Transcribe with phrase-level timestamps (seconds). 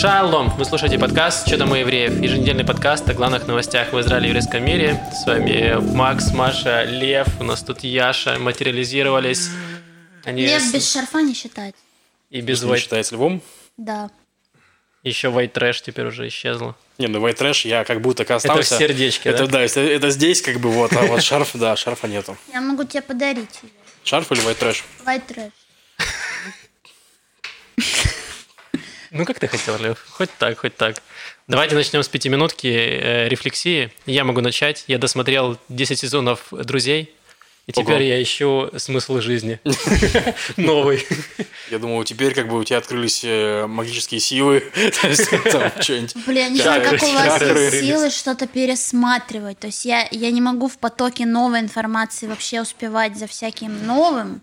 [0.00, 0.50] Шалом!
[0.56, 4.28] Вы слушаете подкаст «Что там у евреев?» Еженедельный подкаст о главных новостях в Израиле и
[4.28, 5.02] еврейском мире.
[5.12, 7.26] С вами Макс, Маша, Лев.
[7.40, 9.50] У нас тут Яша материализировались.
[10.22, 10.72] Они Лев с...
[10.72, 11.74] без шарфа не считать.
[12.30, 12.78] И без white...
[12.78, 13.42] считается львом?
[13.76, 14.08] Да.
[15.02, 16.76] Еще white trash теперь уже исчезло.
[16.98, 18.76] Не, ну white trash я как будто остался.
[18.76, 19.66] Это в сердечке, это, да?
[19.66, 22.36] Да, это здесь как бы вот, а вот шарф, да, шарфа нету.
[22.52, 23.62] Я могу тебе подарить.
[24.04, 24.84] Шарф или white trash?
[25.04, 25.50] White trash.
[29.10, 30.04] Ну, как ты хотел, Лев?
[30.10, 30.96] Хоть так, хоть так.
[31.46, 33.90] Давайте начнем с пятиминутки э, рефлексии.
[34.06, 34.84] Я могу начать.
[34.86, 37.14] Я досмотрел 10 сезонов «Друзей».
[37.68, 38.04] И теперь Ого.
[38.04, 39.60] я ищу смысл жизни.
[40.56, 41.06] Новый.
[41.70, 44.64] Я думаю, теперь как бы у тебя открылись э, магические силы.
[46.26, 49.58] Бля, не знаю, как у вас есть силы что-то пересматривать.
[49.58, 54.40] То есть я, я не могу в потоке новой информации вообще успевать за всяким новым,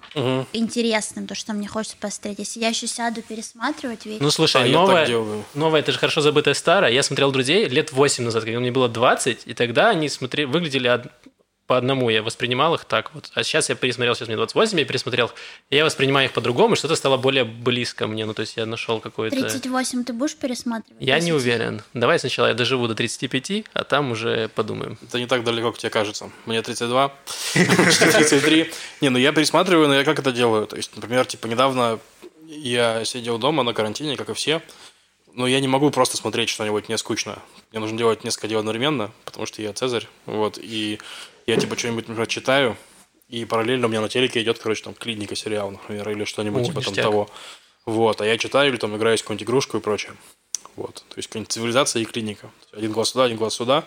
[0.53, 2.37] интересным, то, что мне хочется посмотреть.
[2.37, 4.21] Если я еще сяду пересматривать ведь...
[4.21, 5.10] Ну, слушай, новое,
[5.55, 6.91] новое, это же хорошо забытое старое.
[6.91, 10.87] Я смотрел «Друзей» лет 8 назад, когда мне было 20, и тогда они смотрели, выглядели
[11.68, 13.32] по одному я воспринимал их так вот.
[13.34, 15.32] А сейчас я пересмотрел, сейчас мне 28, я пересмотрел,
[15.70, 18.26] и я воспринимаю их по-другому, что-то стало более близко мне.
[18.26, 19.35] Ну, то есть я нашел какой-то...
[19.35, 21.02] 38 ты будешь пересматривать?
[21.02, 21.82] Я не уверен.
[21.94, 24.98] Давай сначала я доживу до 35, а там уже подумаем.
[25.02, 26.30] Это не так далеко, как тебе кажется.
[26.46, 27.13] Мне 32,
[27.54, 28.72] 33.
[29.02, 30.68] Не, ну я пересматриваю, но я как это делаю?
[30.68, 32.00] То есть, например, типа недавно
[32.48, 34.62] я сидел дома на карантине, как и все,
[35.34, 37.40] но я не могу просто смотреть что-нибудь, мне скучно.
[37.72, 41.00] Мне нужно делать несколько дел одновременно, потому что я Цезарь, вот, и
[41.46, 42.77] я типа что-нибудь, например, читаю,
[43.27, 46.65] и параллельно у меня на телеке идет, короче, там клиника сериал, например, или что-нибудь О,
[46.65, 46.96] типа ништяк.
[46.96, 47.29] там того.
[47.85, 50.13] Вот, а я читаю или там играю в какую-нибудь игрушку и прочее.
[50.76, 52.51] Вот, то есть какая-нибудь цивилизация и клиника.
[52.73, 53.85] Один глаз сюда, один глаз сюда.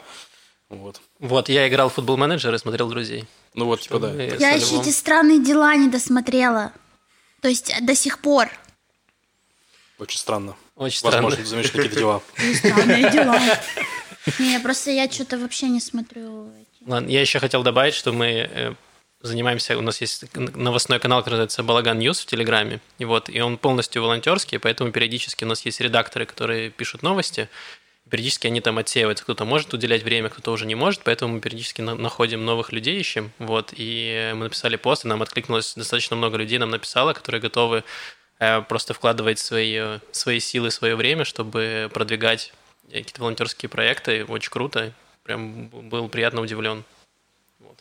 [0.68, 1.00] Вот.
[1.18, 3.24] Вот, я играл в Football Manager и смотрел друзей.
[3.54, 4.12] Ну вот, типа, да.
[4.12, 6.72] Я еще эти странные дела не досмотрела.
[7.40, 8.48] То есть до сих пор.
[9.98, 10.56] Очень странно.
[10.76, 11.22] Очень странно.
[11.22, 12.22] Возможно, замечать какие-то дела.
[12.54, 13.40] Странные дела.
[14.38, 16.52] Не, просто я что-то вообще не смотрю
[16.88, 18.74] Ладно, я еще хотел добавить, что мы э,
[19.20, 23.42] занимаемся, у нас есть новостной канал, который называется Балаган News в Телеграме, и вот, и
[23.42, 27.50] он полностью волонтерский, поэтому периодически у нас есть редакторы, которые пишут новости,
[28.08, 31.82] периодически они там отсеиваются, кто-то может уделять время, кто-то уже не может, поэтому мы периодически
[31.82, 36.56] находим новых людей, ищем, вот, и мы написали пост, и нам откликнулось достаточно много людей,
[36.56, 37.84] нам написало, которые готовы
[38.38, 42.54] э, просто вкладывать свои, свои силы, свое время, чтобы продвигать
[42.86, 44.94] какие-то волонтерские проекты, очень круто,
[45.28, 46.84] прям был приятно удивлен.
[47.58, 47.78] Вот.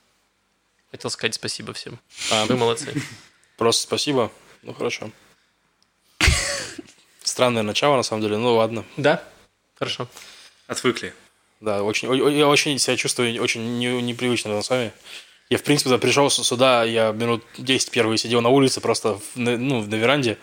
[0.91, 1.97] Хотел сказать спасибо всем.
[2.29, 2.93] А, Вы молодцы.
[3.57, 4.33] Просто спасибо.
[4.63, 5.09] Ну, хорошо.
[7.23, 8.37] Странное начало, на самом деле.
[8.37, 8.83] Ну, ладно.
[8.97, 9.23] Да?
[9.75, 10.09] Хорошо.
[10.67, 11.13] Отвыкли.
[11.61, 14.91] Да, очень, я очень себя чувствую очень не, непривычно с вами.
[15.49, 19.57] Я, в принципе, когда пришел сюда, я минут 10 первые сидел на улице, просто на,
[19.57, 20.37] ну, на веранде,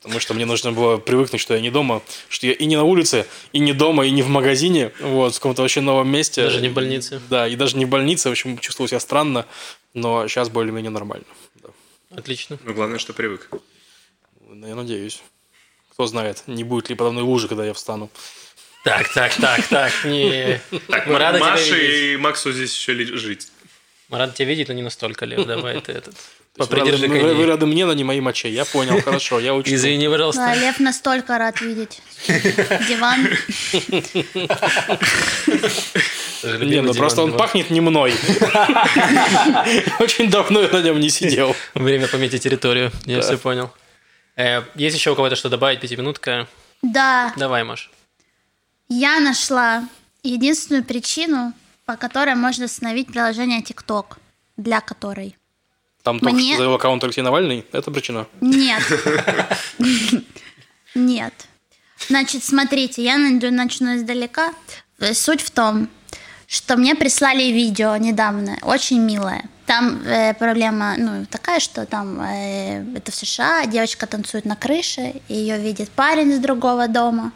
[0.00, 2.84] потому что мне нужно было привыкнуть, что я не дома, что я и не на
[2.84, 6.42] улице, и не дома, и не в магазине, вот, в каком-то вообще новом месте.
[6.42, 7.20] Даже не в больнице.
[7.28, 9.46] Да, и даже не в больнице, в общем, чувствовал себя странно,
[9.94, 11.26] но сейчас более-менее нормально.
[11.56, 11.68] Да.
[12.10, 12.58] Отлично.
[12.64, 13.50] Ну, главное, что привык.
[14.48, 15.22] Ну, я надеюсь.
[15.92, 18.10] Кто знает, не будет ли подо мной лужи, когда я встану.
[18.84, 20.60] Так, так, так, так, не...
[20.88, 23.48] Так, Мы рады Маше и Максу здесь еще жить.
[24.08, 26.14] Мы рады тебя видеть, но не настолько, Лев, давай ты этот...
[26.60, 28.52] Попридержи вы, вы, вы рады мне, но не моим мочей.
[28.52, 29.74] Я понял, хорошо, я учу.
[29.74, 30.42] Извини, пожалуйста.
[30.42, 32.02] Да, Лев настолько рад видеть.
[32.28, 33.28] Диван.
[36.68, 38.12] Не, ну просто он пахнет не мной.
[40.00, 41.56] Очень давно я на нем не сидел.
[41.72, 43.70] Время пометить территорию, я все понял.
[44.36, 46.46] Э, есть еще у кого-то что добавить, пятиминутка?
[46.82, 47.32] Да.
[47.36, 47.90] Давай, Маш.
[48.88, 49.88] Я нашла
[50.22, 51.54] единственную причину,
[51.86, 54.18] по которой можно остановить приложение TikTok,
[54.58, 55.36] для которой
[56.02, 56.54] там только Мне...
[56.54, 57.64] что завел аккаунт Алексей Навальный?
[57.72, 58.26] Это причина?
[58.40, 58.82] Нет.
[60.94, 61.34] Нет.
[62.08, 64.52] Значит, смотрите, я начну издалека.
[65.12, 65.88] Суть в том,
[66.46, 69.44] что мне прислали видео недавно, очень милое.
[69.66, 75.22] Там э, проблема, ну, такая, что там э, это в США, девочка танцует на крыше,
[75.28, 77.30] ее видит парень из другого дома,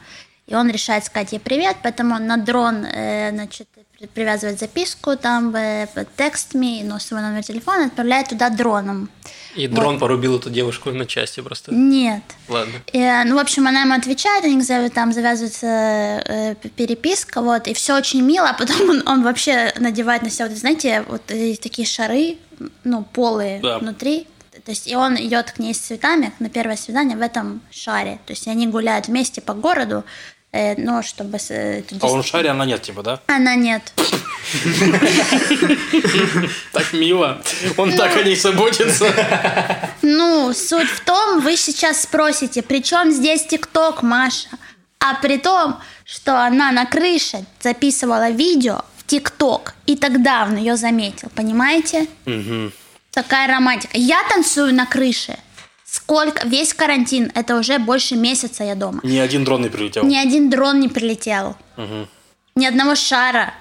[0.47, 3.67] и он решает сказать ей привет, поэтому он на дрон, э, значит,
[4.13, 5.87] привязывает записку, там э,
[6.19, 9.09] текст me, но свой номер телефона отправляет туда дроном.
[9.57, 10.01] И дрон вот.
[10.01, 11.73] порубил эту девушку на части просто?
[11.73, 12.23] Нет.
[12.49, 12.75] Ладно.
[12.93, 14.61] И, ну, в общем, она ему отвечает, они
[14.91, 20.23] там завязывается э, переписка, вот, и все очень мило, а потом он, он вообще надевает
[20.23, 22.37] на себя, вот, знаете, вот такие шары,
[22.83, 23.79] ну, полые да.
[23.79, 24.27] внутри,
[24.65, 28.19] то есть и он идет к ней с цветами на первое свидание в этом шаре.
[28.25, 30.34] То есть они гуляют вместе по городу, Э,
[30.77, 31.39] но чтобы...
[31.49, 33.21] Э, а он шаре, она нет, типа, да?
[33.27, 33.93] Она нет.
[36.73, 37.43] Так мило.
[37.77, 39.13] Он так о ней заботится.
[40.03, 44.49] Ну, суть в том, вы сейчас спросите, при чем здесь ТикТок, Маша?
[45.01, 50.77] А при том, что она на крыше записывала видео в ТикТок, и тогда он ее
[50.77, 52.07] заметил, понимаете?
[53.11, 53.97] Такая романтика.
[53.97, 55.37] Я танцую на крыше.
[55.95, 56.45] Сколько?
[56.49, 57.31] Весь карантин.
[57.37, 58.99] Это уже больше месяца я дома.
[59.05, 60.05] Ни один дрон не прилетел.
[60.05, 61.57] Ни один дрон не прилетел.
[62.57, 63.55] Ни одного шара.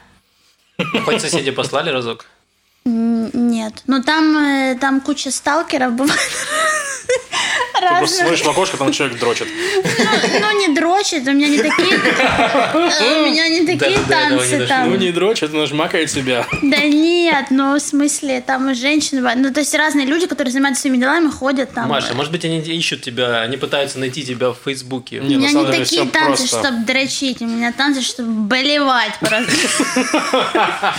[1.05, 2.25] Хоть соседи послали разок?
[2.85, 3.83] Нет.
[3.85, 6.19] Ну там, э, там куча сталкеров бывает.
[7.05, 9.47] Ты просто смотришь в окошко, там человек дрочит.
[9.49, 11.97] Ну, ну, не дрочит, у меня не такие...
[11.97, 14.89] У меня не такие танцы там.
[14.89, 16.45] Ну не дрочит, он жмакает себя.
[16.61, 20.81] Да нет, ну в смысле, там и женщины, ну то есть разные люди, которые занимаются
[20.81, 21.89] своими делами, ходят там.
[21.89, 25.19] Маша, может быть, они ищут тебя, они пытаются найти тебя в Фейсбуке.
[25.19, 26.59] Не, у меня не такие танцы, просто.
[26.59, 29.51] чтобы дрочить, у меня танцы, чтобы болевать просто.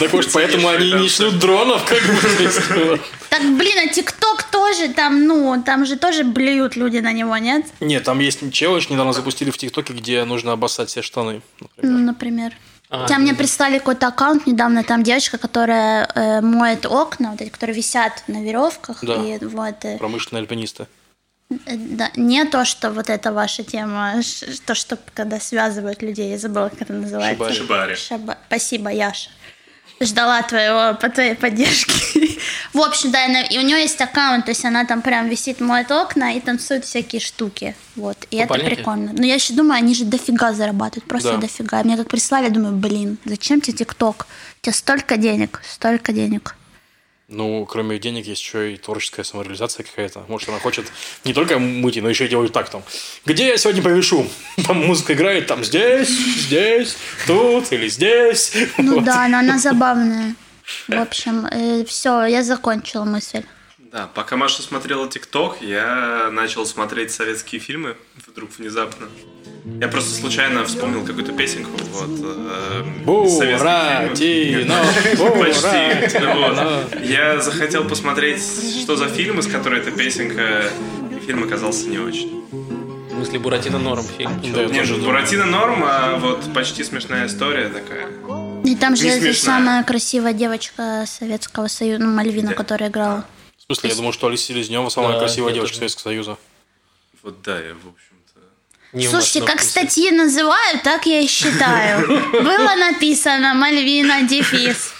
[0.00, 3.00] Так уж поэтому они не шлют дронов, как бы.
[3.30, 7.66] Так, блин, а ТикТок тоже там, ну, там же тоже блюют люди на него, нет?
[7.80, 11.42] Нет, там есть челлендж, недавно запустили в ТикТоке, где нужно обоссать все штаны.
[11.82, 12.52] Ну, например.
[12.88, 17.50] А, Хотя мне прислали какой-то аккаунт недавно, там девочка, которая э, моет окна, вот эти,
[17.50, 19.14] которые висят на веревках, Да.
[19.16, 20.86] и вот э, Промышленные альпинисты.
[21.50, 24.20] Э, Да, не то, что вот это ваша тема,
[24.66, 27.52] то, что когда связывают людей, я забыла, как это называется.
[27.52, 27.94] Шибари.
[27.94, 29.30] Шаба- Спасибо, Яша.
[29.98, 32.38] Ждала твоего, по твоей поддержки.
[32.74, 35.90] В общем, да, и у нее есть аккаунт, то есть она там прям висит, моет
[35.90, 37.74] окна и танцует всякие штуки.
[37.94, 38.74] Вот, и это Купальники?
[38.74, 39.12] прикольно.
[39.14, 41.38] Но я еще думаю, они же дофига зарабатывают, просто Да.
[41.38, 41.82] дофига.
[41.82, 44.26] Мне как прислали, думаю, блин, зачем тебе ТикТок?
[44.60, 46.56] У тебя столько денег, столько денег.
[47.28, 50.24] Ну, кроме денег, есть еще и творческая самореализация какая-то.
[50.28, 50.86] Может, она хочет
[51.24, 52.84] не только мыть, но еще и делать так там.
[53.24, 54.28] Где я сегодня повешу?
[54.66, 56.96] Там музыка играет, там здесь, здесь,
[57.26, 58.52] тут или здесь.
[58.78, 59.04] Ну Вот.
[59.04, 60.36] да, но она забавная.
[60.86, 63.42] В общем, все, я закончила мысль.
[63.78, 67.96] Да, пока Маша смотрела ТикТок, я начал смотреть советские фильмы
[68.26, 69.08] вдруг внезапно.
[69.80, 72.84] Я просто случайно вспомнил какую-то песенку, вот, э.
[73.04, 74.84] Буратино,
[75.38, 76.18] Почти.
[76.24, 77.02] Вот.
[77.04, 78.40] Я захотел посмотреть,
[78.82, 80.70] что за фильм, из которой эта песенка,
[81.10, 82.44] и фильм оказался не очень.
[83.10, 84.40] В смысле, Буратино норм фильм.
[84.54, 85.04] Да, я Нет, думаю.
[85.04, 88.06] Буратино норм, а вот почти смешная история такая.
[88.64, 92.54] И там же эта самая красивая девочка Советского Союза, ну, Мальвина, Да.
[92.54, 93.24] которая играла.
[93.58, 95.74] В смысле, я думал, что Алиса Селезнева самая Да, красивая тоже.
[95.74, 96.36] Советского Союза.
[97.22, 98.05] Вот да, я, в общем-то...
[98.92, 99.70] Не Слушайте, как вкусе.
[99.70, 102.06] статьи называют, так я и считаю.
[102.32, 104.92] Было написано Мальвина дефис.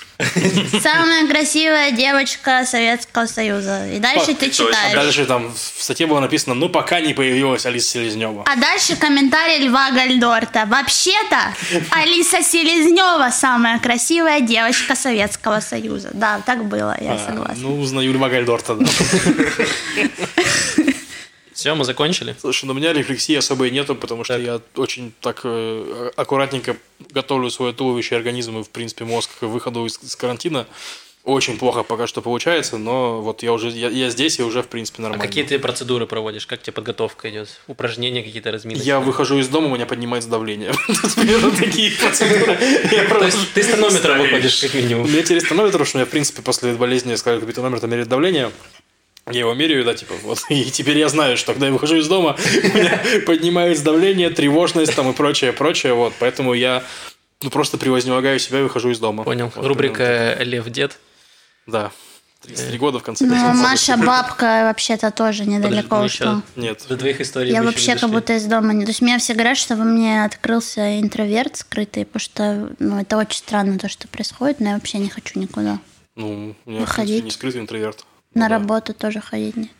[0.82, 3.86] Самая красивая девочка Советского Союза.
[3.88, 4.46] И дальше ты.
[4.46, 4.94] А читаешь.
[4.94, 8.42] дальше там в статье было написано, ну, пока не появилась Алиса Селезнева.
[8.46, 10.64] А дальше комментарий Льва Гальдорта.
[10.66, 11.54] Вообще-то
[11.90, 16.08] Алиса Селезнева самая красивая девочка Советского Союза.
[16.14, 17.56] Да, так было, я А, согласна.
[17.58, 18.86] Ну, узнаю Льва Гальдорта, да.
[21.56, 22.36] Все, мы закончили.
[22.38, 26.76] Слушай, ну у меня рефлексии особой нету, потому что я очень так э, аккуратненько
[27.10, 30.66] готовлю свое туловище, организм и, в принципе, мозг к выходу из, из карантина.
[31.24, 34.68] Очень плохо пока что получается, но вот я уже я, я здесь и уже, в
[34.68, 35.26] принципе, А нормально.
[35.26, 36.46] какие ты процедуры проводишь?
[36.46, 37.48] Как тебе подготовка идет?
[37.68, 38.84] Упражнения какие-то разминки?
[38.84, 40.72] Я выхожу из дома, у меня поднимается давление.
[41.58, 42.58] Такие процедуры.
[42.92, 45.08] Я То есть ты с тонометром выходишь, как У минимум.
[45.10, 48.08] меня теперь есть тонометр, что у меня, в принципе, после болезни сказали, купить тонометр, мерить
[48.08, 48.52] давление.
[49.30, 50.44] Я его меряю, да, типа, вот.
[50.48, 54.94] И теперь я знаю, что когда я выхожу из дома, у меня поднимается давление, тревожность
[54.94, 56.12] там и прочее, прочее, вот.
[56.20, 56.84] Поэтому я
[57.42, 59.24] ну, просто превознемогаю себя и выхожу из дома.
[59.24, 59.52] Понял.
[59.54, 60.98] Вот, Рубрика «Лев дед».
[61.66, 61.90] Да.
[62.42, 63.56] 33 года, в конце Ну, концов.
[63.56, 66.42] Маша бабка вообще-то тоже недалеко Подожди, мы ушла.
[66.54, 66.84] еще Нет.
[66.88, 68.84] До двоих историй Я вообще не как будто из дома не...
[68.84, 73.16] То есть мне все говорят, что во мне открылся интроверт скрытый, потому что ну, это
[73.16, 75.80] очень странно то, что происходит, но я вообще не хочу никуда.
[76.14, 77.24] Ну, у меня, Выходить.
[77.24, 78.04] не скрытый интроверт.
[78.36, 78.58] На Ну да.
[78.58, 79.70] работу тоже ходить не.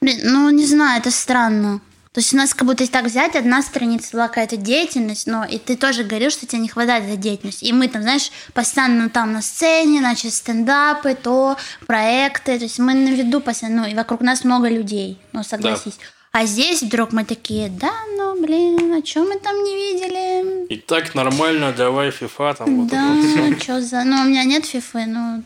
[0.00, 1.80] Блин, ну не знаю, это странно.
[2.12, 5.58] То есть у нас как будто так взять, одна страница была какая-то деятельность, но и
[5.58, 7.64] ты тоже говорил, что тебе не хватает этой деятельности.
[7.64, 12.56] И мы там, знаешь, постоянно там на сцене, значит, стендапы, то, проекты.
[12.58, 15.98] То есть мы на виду постоянно, ну и вокруг нас много людей, ну согласись.
[16.30, 20.66] А здесь вдруг мы такие, да, ну блин, а что мы там не видели?
[20.66, 23.60] И так нормально, давай, фифа, там вот Да, вот всё.
[23.60, 24.02] что за...
[24.04, 25.42] Ну, у меня нет фифы, ну,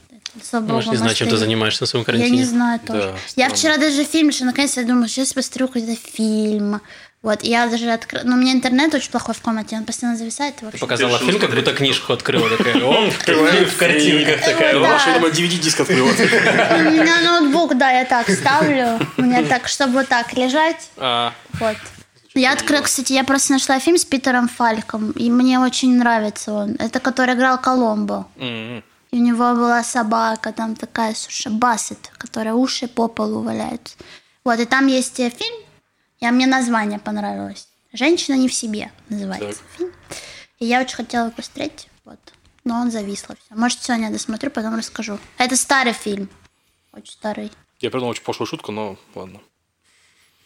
[0.52, 2.38] Можешь богу, не знать, чем ты занимаешься на своем Я карантине.
[2.38, 3.00] не знаю тоже.
[3.02, 3.54] Да, я странно.
[3.54, 6.80] вчера даже фильм, что наконец я думаю, сейчас посмотрю какой-то фильм.
[7.20, 8.22] Вот, я даже открыла...
[8.24, 10.54] Но у меня интернет очень плохой в комнате, он постоянно зависает.
[10.62, 10.78] вообще.
[10.78, 12.48] Показала Ты фильм, как будто книжку открыла.
[12.56, 14.74] Такая, о, в картинках такая.
[14.74, 16.08] Я думаю, DVD-диск открыла.
[16.10, 19.00] У меня ноутбук, да, я так ставлю.
[19.16, 20.90] У меня так, чтобы вот так лежать.
[20.96, 21.76] А, Вот.
[22.34, 26.76] Я открыла, кстати, я просто нашла фильм с Питером Фальком, и мне очень нравится он.
[26.78, 28.28] Это который играл Коломбо.
[28.38, 28.84] м-м.
[29.10, 33.96] И у него была собака, там такая, слушай, бассет, которая уши по полу валяются.
[34.44, 35.56] Вот, и там есть э, фильм,
[36.20, 37.68] и мне название понравилось.
[37.92, 39.92] Женщина не в себе называется фильм.
[40.58, 42.18] И я очень хотела посмотреть, вот.
[42.64, 43.54] Но он зависло все.
[43.54, 45.18] Может, сегодня досмотрю, потом расскажу.
[45.38, 46.28] Это старый фильм.
[46.92, 47.52] Очень старый.
[47.80, 49.40] Я придумал очень пошлую шутку, но ладно.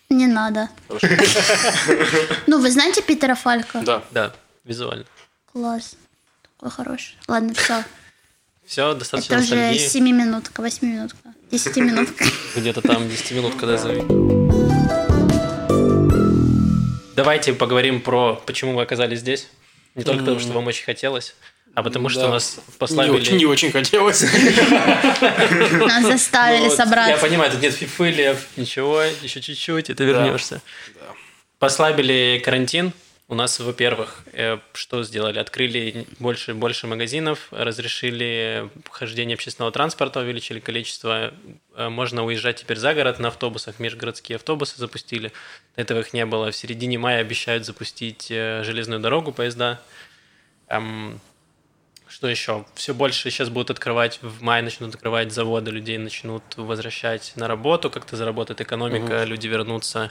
[0.08, 0.68] Не надо.
[0.88, 1.08] Хорошо.
[2.46, 3.80] Ну, вы знаете Питера Фалька?
[3.80, 4.04] Да.
[4.10, 5.06] Да, визуально.
[5.52, 5.96] Класс.
[6.42, 7.16] Такой хороший.
[7.26, 7.82] Ладно, все.
[8.72, 9.86] Все, достаточно Это уже ностальгии.
[9.86, 11.18] 7 минутка, 8 минутка,
[11.50, 12.24] 10 минутка.
[12.56, 14.00] Где-то там 10 минут, когда зови.
[17.14, 19.50] Давайте поговорим про, почему вы оказались здесь.
[19.94, 21.34] Не только потому, что вам очень хотелось,
[21.74, 22.28] а потому что Да.
[22.30, 24.22] нас Не очень, не очень хотелось.
[25.72, 27.26] Нас заставили Ну вот, Я собраться.
[27.26, 30.62] понимаю, тут нет фифылев, ничего, еще чуть-чуть, и ты вернешься.
[31.58, 32.94] Послабили карантин.
[33.32, 35.38] У нас, во-первых, э, что сделали?
[35.38, 41.32] Открыли больше, больше магазинов, разрешили хождение общественного транспорта, увеличили количество.
[41.74, 45.32] Э, Можно уезжать теперь за город на автобусах, межгородские автобусы запустили.
[45.76, 46.50] Этого их не было.
[46.50, 49.80] В середине мая обещают запустить э, железную дорогу, поезда.
[50.68, 51.18] Эм,
[52.08, 52.66] что еще?
[52.74, 57.88] Все больше сейчас будут открывать, в мае начнут открывать заводы, людей начнут возвращать на работу,
[57.88, 60.10] как-то заработает экономика, люди вернутся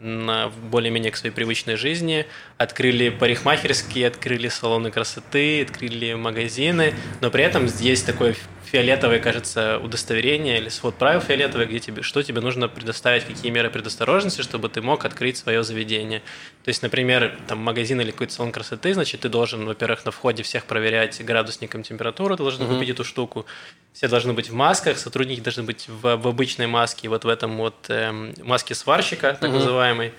[0.00, 2.26] на более-менее к своей привычной жизни.
[2.56, 8.34] Открыли парикмахерские, открыли салоны красоты, открыли магазины, но при этом есть такое
[8.68, 13.70] фиолетовое, кажется, удостоверение или свод правил фиолетовый, где тебе, что тебе нужно предоставить, какие меры
[13.70, 16.20] предосторожности, чтобы ты мог открыть свое заведение.
[16.64, 20.42] То есть, например, там магазин или какой-то салон красоты, значит, ты должен, во-первых, на входе
[20.42, 23.46] всех проверять градусником температуру, ты должен купить эту штуку.
[23.92, 27.56] Все должны быть в масках, сотрудники должны быть в, в обычной маске, вот в этом
[27.56, 30.12] вот эм, маске сварщика, так называемой.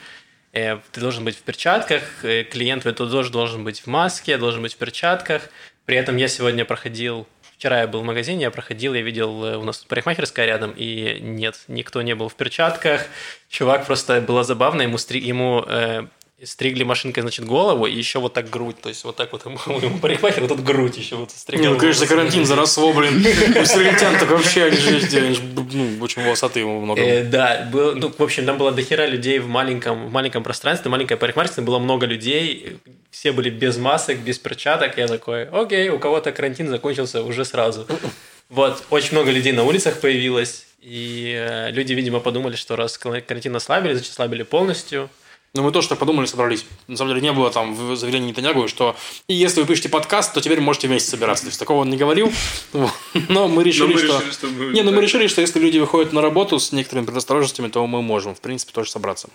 [0.52, 4.38] Э, Ты должен быть в перчатках, э, клиент в это тоже должен быть в маске,
[4.38, 5.50] должен быть в перчатках.
[5.86, 7.28] При этом я сегодня проходил,
[7.60, 11.18] вчера я был в магазине, я проходил, я видел, э, у нас парикмахерская рядом, и
[11.20, 13.06] нет, никто не был в перчатках.
[13.50, 16.06] Чувак просто было забавно, ему, стри- ему э,
[16.42, 19.60] стригли машинкой, значит, голову, и еще вот так грудь, то есть вот так вот ему,
[19.82, 21.74] ему парикмахер, вот тут грудь еще вот Не, стригал.
[21.74, 23.18] ну, конечно, карантин заросло, блин.
[23.62, 25.42] У стрельтян так вообще, они же
[25.74, 27.02] ну, очень волосатые много.
[27.02, 30.90] Э, да, был, ну, в общем, там было дохера людей в маленьком, в маленьком пространстве,
[30.90, 32.80] маленькая парикмахерская, было много людей,
[33.12, 37.88] все были без масок, без перчаток, я такой, окей, у кого-то карантин закончился уже сразу.
[38.50, 43.56] Вот, очень много людей на улицах появилось, и э, люди, видимо, подумали, что раз карантин
[43.56, 45.10] ослабили, значит, ослабили полностью.
[45.56, 46.64] Ну, мы тоже так подумали, собрались.
[46.88, 48.96] На самом деле, не было там в заявлении Нетаньягу, что
[49.28, 51.46] и если вы пишете подкаст, то теперь можете вместе собираться.
[51.46, 52.32] То есть, такого он не говорил.
[53.30, 54.18] Но мы решили, мы что...
[54.20, 57.06] решили, что мы- Не, ну мы решили, что если люди выходят на работу с некоторыми
[57.08, 59.28] предосторожностями, то мы можем, в принципе, тоже собраться.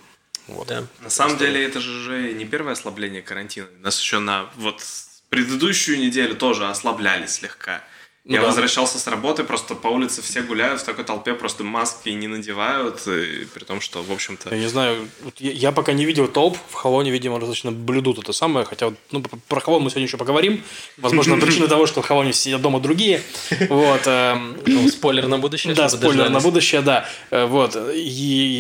[0.47, 0.69] Вот.
[0.69, 0.85] Да.
[1.01, 3.67] На самом деле это же уже не первое ослабление карантина.
[3.81, 4.83] Нас еще на вот
[5.29, 7.83] предыдущую неделю тоже ослабляли слегка.
[8.27, 8.47] Ну Я да.
[8.47, 13.07] возвращался с работы, просто по улице все гуляют в такой толпе, просто маски не надевают,
[13.07, 14.49] и при том, что, в общем-то...
[14.55, 18.19] Я не знаю, вот я, я пока не видел толп, в Хавоне, видимо, достаточно блюдут
[18.19, 20.63] это самое, хотя вот, ну, про Хавон мы сегодня еще поговорим.
[20.97, 23.21] Возможно, причина того, что в Хавоне сидят дома другие.
[23.69, 24.07] Вот.
[24.07, 25.75] эм, Ну, спойлер на будущее.
[25.75, 27.07] Да, спойлер на будущее, да.
[27.31, 27.77] Э, Вот.
[27.95, 28.01] И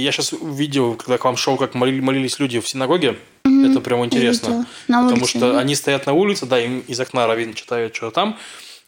[0.04, 3.16] я сейчас увидел, когда к вам шел, как молили- молились люди в синагоге.
[3.46, 4.66] Это прям интересно.
[4.86, 8.38] Потому что они стоят на улице, да, им из окна раввин читают что-то там.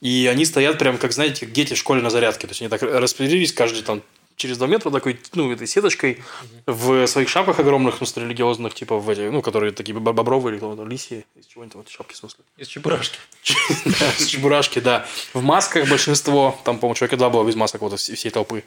[0.07, 2.47] И они стоят прям, как, знаете, как дети в школе на зарядке.
[2.47, 4.03] То есть они так распределились каждый там
[4.37, 6.23] через два метра такой, ну, этой сеточкой
[6.65, 10.89] в своих шапках огромных, ну, религиозных, типа в эти, ну, которые такие боб- бобровые или
[10.89, 12.45] лисьи, из чего-нибудь там, эти шапки, в смысле.
[12.57, 13.19] Из чебурашки.
[14.19, 15.09] С чебурашки, да.
[15.35, 18.63] В масках большинство, там, по-моему, человека два было без масок вот из всей толпы.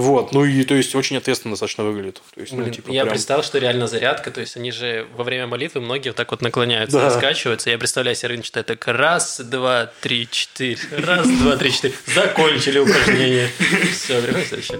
[0.00, 2.22] Вот, ну и, то есть, очень ответственно достаточно выглядит.
[2.34, 5.06] То есть, ну, Блин, типа, я прям- представил, что реально зарядка, то есть они же
[5.16, 7.06] во время молитвы многие вот так вот наклоняются, Да.
[7.06, 7.70] раскачиваются.
[7.70, 11.94] Я представляю себе рынок читает так раз, два, три, четыре, раз, два, три, четыре.
[12.14, 13.50] Закончили упражнение.
[13.92, 14.78] Все, следующее.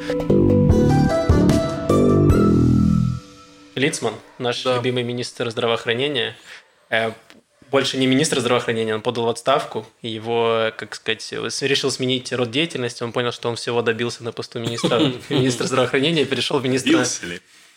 [3.77, 4.77] Лицман, наш Да.
[4.77, 6.37] любимый министр здравоохранения,
[6.91, 7.12] э,
[7.71, 12.50] больше не министр здравоохранения, он подал в отставку, и его, как сказать, решил сменить род
[12.50, 16.65] деятельности, он понял, что он всего добился на посту министра, министра здравоохранения, и перешел в
[16.65, 17.05] министра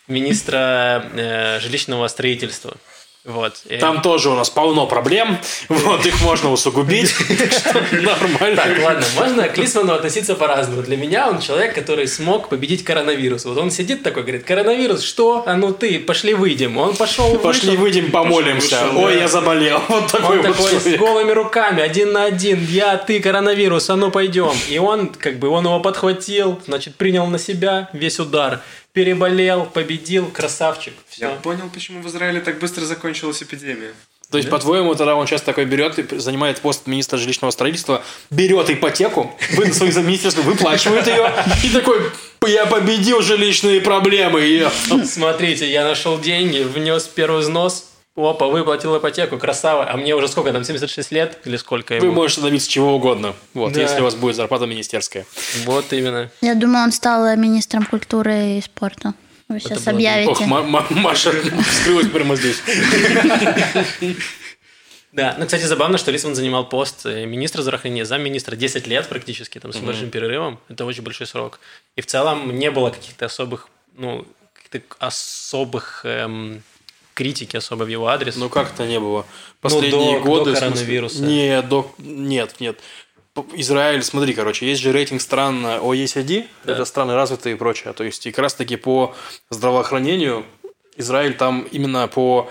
[0.06, 2.76] министра э, жилищного строительства.
[3.24, 3.54] Вот.
[3.70, 5.38] И- Там тоже у нас полно проблем,
[5.70, 8.56] вот, их можно усугубить, так что нормально.
[8.56, 10.82] Так, ладно, можно к Лисману относиться по-разному.
[10.82, 13.46] Для меня он человек, который смог победить коронавирус.
[13.46, 15.42] Вот он сидит такой, говорит, коронавирус, что?
[15.46, 16.76] А ну ты, пошли выйдем.
[16.76, 18.90] Он пошел, Пошли выйдем, помолимся.
[18.94, 19.80] Ой, я заболел.
[19.88, 23.96] Вот такой Он вот такой с голыми руками, один на один, я, ты, коронавирус, а
[23.96, 24.52] ну пойдем.
[24.68, 28.60] И он, как бы, он его подхватил, значит, принял на себя весь удар,
[28.94, 30.94] переболел, победил, красавчик.
[31.16, 31.38] Я Все.
[31.40, 33.92] понял, почему в Израиле так быстро закончилась эпидемия.
[34.30, 38.70] То есть, по-твоему, тогда он сейчас такой берет, и занимает пост министра жилищного строительства, берет
[38.70, 41.30] ипотеку, вы на своих министерствах выплачивает ее,
[41.62, 42.10] и такой
[42.46, 44.40] Я победил жилищные проблемы.
[44.42, 44.70] Я...
[45.04, 49.90] Смотрите, я нашел деньги, внес первый взнос, Опа, выплатил ипотеку, красава.
[49.90, 52.06] А мне уже сколько там, 76 лет или сколько ему?
[52.06, 53.80] Вы можете добиться чего угодно, вот, Да.
[53.80, 55.26] если у вас будет зарплата министерская.
[55.64, 56.30] Вот именно.
[56.40, 59.14] Я думаю, он стал министром культуры и спорта.
[59.48, 60.30] Вы сейчас было бы- объявите.
[60.30, 62.62] Ох, Ма- Ма- Маша вскрылась прямо здесь.
[65.12, 69.60] Да, ну, кстати, забавно, что Лисман занимал пост э, министра здравоохранения, замминистра 10 лет практически,
[69.60, 70.58] там, с большим перерывом.
[70.68, 71.60] Это очень большой срок.
[71.94, 76.64] И в целом не было каких-то особых, ну, каких-то особых эм,
[77.14, 78.36] критики особо в его адрес.
[78.36, 79.24] Ну как это не было?
[79.60, 80.50] Последние до- до годы...
[80.50, 81.22] смысле- коронавируса.
[81.22, 81.90] Не, до...
[81.98, 82.80] Нет, нет.
[83.54, 86.72] Израиль, смотри, короче, есть же рейтинг стран OECD, Да.
[86.74, 87.92] это страны развитые и прочее.
[87.92, 89.14] То есть, и как раз-таки по
[89.50, 90.44] здравоохранению
[90.96, 92.48] Израиль там именно по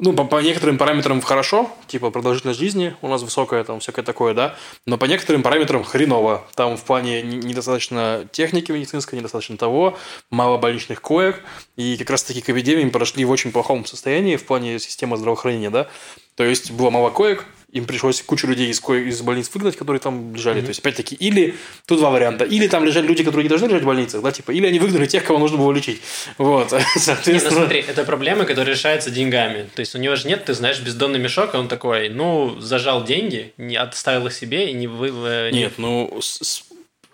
[0.00, 4.34] ну, по, по некоторым параметрам хорошо, типа продолжительность жизни у нас высокая, там всякое такое,
[4.34, 6.42] да, но по некоторым параметрам хреново.
[6.54, 9.98] Там в плане не- недостаточно техники медицинской, недостаточно того,
[10.30, 11.42] мало больничных коек,
[11.76, 15.70] и как раз-таки к эпидемии мы подошли в очень плохом состоянии в плане системы здравоохранения,
[15.70, 15.88] да.
[16.34, 20.34] То есть было мало коек, им пришлось кучу людей из, из больниц выгнать, которые там
[20.34, 20.60] лежали.
[20.60, 21.54] То есть, опять-таки, или
[21.86, 22.44] тут два варианта.
[22.44, 25.06] Или там лежали люди, которые не должны лежать в больницах, да, типа, или они выгнали
[25.06, 26.00] тех, кого нужно было лечить.
[26.38, 27.56] Вот, Не, ну соответственно...
[27.56, 29.68] смотри, это проблема, которая решается деньгами.
[29.74, 33.04] То есть у него же нет, ты знаешь, бездонный мешок, а он такой, ну, зажал
[33.04, 35.08] деньги, не оставил их себе и не вы...
[35.08, 36.64] э, не- Нет, ну, с-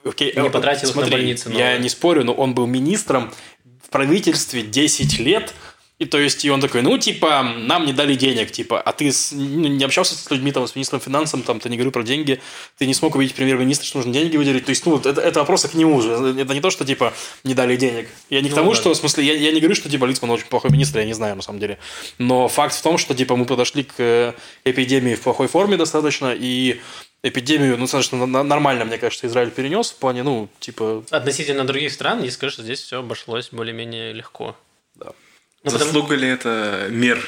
[0.05, 1.79] окей, Не э, потратил их на смотри, больницы Я новые.
[1.81, 3.33] не спорю, но он был министром
[3.85, 5.53] в правительстве 10 лет,
[5.99, 9.11] и то есть, и он такой, ну, типа, нам не дали денег, типа, а ты
[9.11, 12.03] с- ну, не общался с людьми, там, с министром финансов, там, ты не говорил про
[12.03, 12.41] деньги,
[12.77, 15.41] ты не смог увидеть премьер-министра, что нужно деньги выделить, то есть, ну, вот это, это
[15.41, 18.09] вопросы к нему же, это не то, что, типа, не дали денег.
[18.29, 18.77] Я не к Ну, тому, да.
[18.77, 21.15] что, в смысле, я, я не говорю, что, типа, Лицман очень плохой министр, я не
[21.15, 21.79] знаю, на самом деле,
[22.19, 24.33] но факт в том, что, типа, мы подошли к э,
[24.65, 26.79] эпидемии в плохой форме достаточно, и
[27.23, 32.23] эпидемию, ну, достаточно нормально, мне кажется, Израиль перенес в плане, ну, типа, Относительно других стран,
[32.23, 34.55] я скажу, что здесь все обошлось более-менее легко.
[34.95, 35.13] Да.
[35.67, 37.19] Ну, потому- Заслуга ли это мер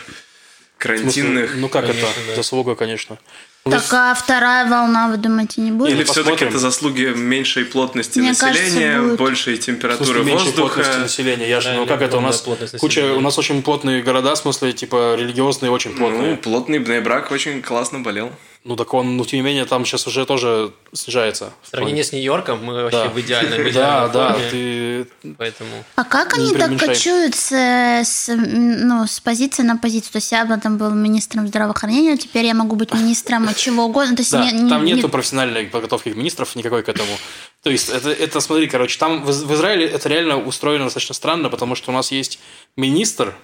[0.79, 1.57] карантинных?
[1.57, 2.21] ну, как Конечно, это?
[2.29, 2.37] да.
[2.37, 3.19] Заслуга, конечно.
[3.65, 5.91] Ну, Так а вторая волна, вы думаете, не будет?
[5.91, 9.19] Или Ну, все-таки это заслуги меньшей плотности Мне кажется, населения, будет.
[9.19, 10.75] большей температуры смысле, меньшей воздуха?
[10.75, 11.49] плотности населения.
[11.49, 12.61] Я же, ну, Реально как это у нас куча,
[13.01, 13.13] населения.
[13.19, 16.31] у нас очень плотные города, в смысле, типа, религиозные, очень плотные.
[16.31, 18.31] Ну, плотный брак очень классно болел.
[18.65, 21.53] Ну, так он, ну, тем не менее, там сейчас уже тоже снижается.
[21.63, 23.09] В сравнении с Нью-Йорком мы вообще Да.
[23.09, 25.07] в идеальной, в Да, да, ты...
[25.39, 25.71] Поэтому...
[25.95, 30.13] А как они так кочуют с, ну, с позиции на позицию?
[30.13, 34.17] То есть я бы там был министром здравоохранения, теперь я могу быть министром чего угодно.
[34.17, 37.11] То есть Да, не- не- там не- нету профессиональной подготовки министров никакой к этому.
[37.63, 41.49] То есть, это, это смотри, короче, там в, в Израиле это реально устроено достаточно странно,
[41.49, 42.39] потому что у нас есть
[42.77, 43.35] министр,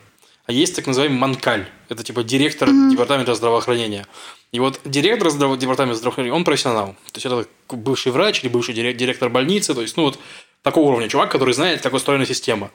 [0.46, 1.66] а есть так называемый манкаль.
[1.88, 4.06] Это типа директор департамента здравоохранения.
[4.52, 6.88] И вот директор здраво- департамента здравоохранения, он профессионал.
[7.12, 9.74] То есть, это бывший врач или бывший дире- директор больницы.
[9.74, 10.18] То есть, ну вот
[10.62, 12.70] такого уровня чувак, который знает, как устроена система.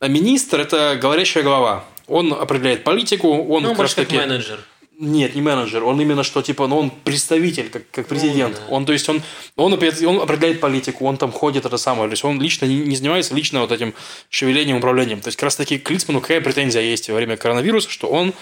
[0.00, 1.84] А министр– это говорящая голова.
[2.08, 4.60] Он определяет политику, он Ну, как как раз-таки- менеджер.
[4.98, 8.56] Нет, не менеджер, он именно что, типа, ну, он представитель, как, как президент.
[8.56, 8.74] да.
[8.74, 9.22] Он, то есть, он,
[9.56, 12.08] он, он определяет политику, он там ходит, это самое.
[12.08, 13.94] То есть, он лично не, не занимается лично вот этим
[14.28, 15.20] шевелением, управлением.
[15.20, 18.34] То есть, как раз таки к Лицману какая претензия есть во время коронавируса, что он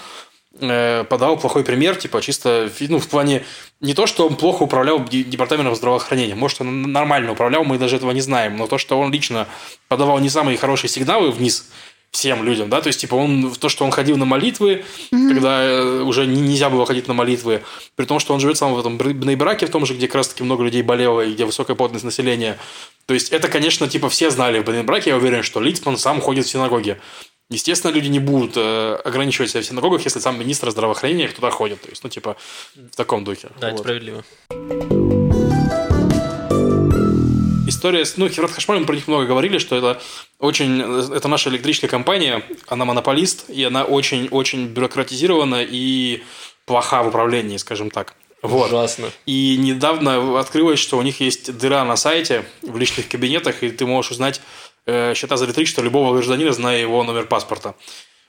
[0.59, 3.43] э, подал плохой пример, типа, чисто, ну, в плане
[3.81, 7.95] не то, что он плохо управлял де- департаментом здравоохранения, может, он нормально управлял, мы даже
[7.95, 9.47] этого не знаем, но то, что он лично
[9.87, 11.69] подавал не самые хорошие сигналы вниз
[12.13, 16.01] всем людям, да, то есть, типа, он, то, что он ходил на молитвы, когда э,
[16.03, 17.63] уже не- нельзя было ходить на молитвы,
[17.95, 20.43] при том, что он живет сам в этом Бнейбраке, в том же, где как раз-таки
[20.43, 22.57] много людей болело и где высокая плотность населения.
[23.07, 26.45] То есть, это, конечно, типа, все знали в Бнейбраке, я уверен, что Лицман сам ходит
[26.45, 26.99] в синагоге.
[27.49, 31.81] Естественно, люди не будут э, ограничивать себя в синагогах, если сам министр здравоохранения туда ходит.
[31.81, 32.35] То есть, ну, типа,
[32.91, 33.49] в таком духе.
[33.59, 33.79] Да, это Вот.
[33.81, 34.23] справедливо.
[37.73, 38.17] История с...
[38.17, 39.99] Ну, Хеврат Хашмаль, мы про них много говорили, что это
[40.39, 40.79] очень...
[41.11, 46.21] Это наша электрическая компания, она монополист, и она очень-очень бюрократизирована и
[46.65, 48.13] плоха в управлении, скажем так.
[48.43, 48.67] Вот.
[48.67, 49.09] Ужасно.
[49.25, 53.85] И недавно открылось, что у них есть дыра на сайте в личных кабинетах, и ты
[53.85, 54.41] можешь узнать
[54.85, 57.73] э, счета за электричество любого гражданина, зная его номер паспорта.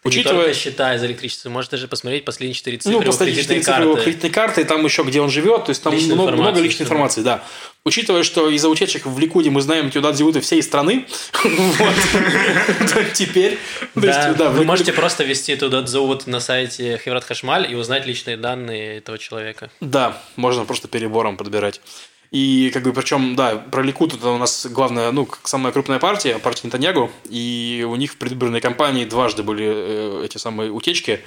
[0.05, 0.45] Не Учитывая...
[0.45, 3.65] только счета за электричество, можешь даже посмотреть последние четыре цифры Ну, его поставить кредитной 4
[3.65, 6.61] цифры его кредитной карты, там еще где он живет, то есть там Личной много, много
[6.61, 7.43] личной информации, да.
[7.85, 11.07] Учитывая, что из-за утечек в Ликуде мы знаем Тюдат Зиуты всей страны,
[13.15, 13.59] теперь...
[13.95, 18.99] Да, вы можете просто ввести туда зовут на сайте Хеврат Хашмаль и узнать личные данные
[18.99, 19.71] этого человека.
[19.81, 21.81] Да, можно просто перебором подбирать.
[22.35, 26.41] И как бы причем, да, про Ликуд это у нас главная, ну, самая крупная партия,
[26.41, 31.21] партия Нетаньягу, и у них в предвыборной кампании дважды были э, эти самые утечки,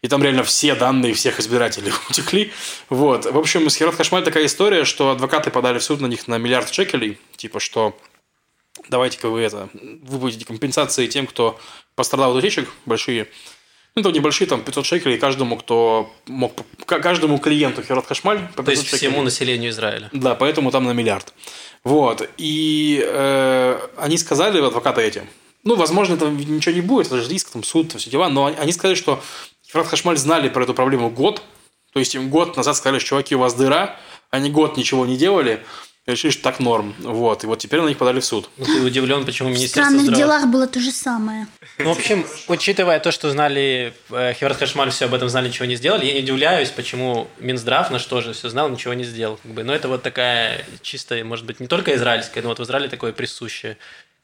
[0.00, 2.52] и там реально все данные всех избирателей утекли.
[2.88, 3.26] Вот.
[3.26, 6.38] В общем, с Херат Хашмаль такая история, что адвокаты подали в суд на них на
[6.38, 7.98] миллиард шекелей, типа что
[8.88, 11.58] давайте-ка вы это, вы будете компенсации тем, кто
[11.96, 13.26] пострадал от утечек большие.
[13.96, 16.52] Ну, это небольшие, там, 500 шекелей каждому, кто мог,
[16.84, 18.40] каждому клиенту Херат Хашмаль.
[18.56, 19.10] То есть шекелей.
[19.10, 20.08] всему населению Израиля.
[20.12, 21.32] Да, поэтому там на миллиард.
[21.84, 22.28] Вот.
[22.36, 25.22] И э, они сказали, адвокаты эти,
[25.62, 28.46] ну, возможно, там ничего не будет, это же риск, там, суд, там, все дела, но
[28.46, 29.22] они сказали, что
[29.70, 31.42] Херат Хашмаль знали про эту проблему год,
[31.92, 33.96] то есть им год назад сказали, что, чуваки, у вас дыра,
[34.30, 35.64] они год ничего не делали,
[36.06, 36.94] решили, что так норм.
[37.00, 37.44] Вот.
[37.44, 38.50] И вот теперь на них подали в суд.
[38.58, 40.18] Ну, ты удивлен, почему министерство В странных здраво...
[40.18, 41.46] делах было то же самое.
[41.78, 45.64] Ну, в общем, учитывая то, что знали, э, Хевард Хашмаль все об этом знали, ничего
[45.64, 49.38] не сделали, я не удивляюсь, почему Минздрав, на что же все знал, ничего не сделал.
[49.42, 49.64] Как бы.
[49.64, 53.12] Но это вот такая чистая, может быть, не только израильская, но вот в Израиле такое
[53.12, 53.78] присущее.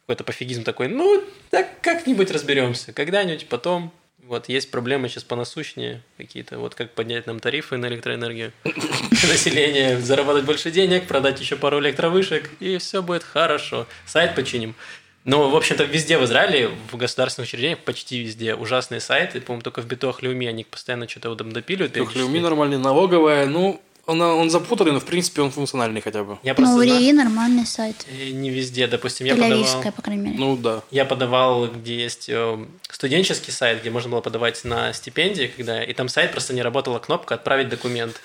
[0.07, 2.93] Какой-то пофигизм такой, ну, так как-нибудь разберемся.
[2.93, 3.93] Когда-нибудь потом
[4.31, 10.45] вот есть проблемы сейчас понасущнее какие-то, вот как поднять нам тарифы на электроэнергию, население, заработать
[10.45, 13.89] больше денег, продать еще пару электровышек, и все будет хорошо.
[14.07, 14.77] Сайт починим.
[15.25, 19.41] Ну, в общем-то, везде в Израиле, в государственных учреждениях, почти везде ужасные сайты.
[19.41, 21.93] По-моему, только в Битох Люми они постоянно что-то там допиливают.
[21.93, 26.39] Битох Люми нормальный, налоговая, ну, он, он запутанный, но в принципе он функциональный хотя бы.
[26.43, 28.07] Я просто ну, РИИ нормальный сайт.
[28.33, 29.93] Не везде, допустим, я подавал...
[29.93, 30.39] по крайней мере.
[30.39, 30.83] Ну, да.
[30.91, 35.83] Я подавал, где есть э, студенческий сайт, где можно было подавать на стипендии, когда...
[35.83, 38.21] и там сайт просто не работала кнопка «Отправить документ».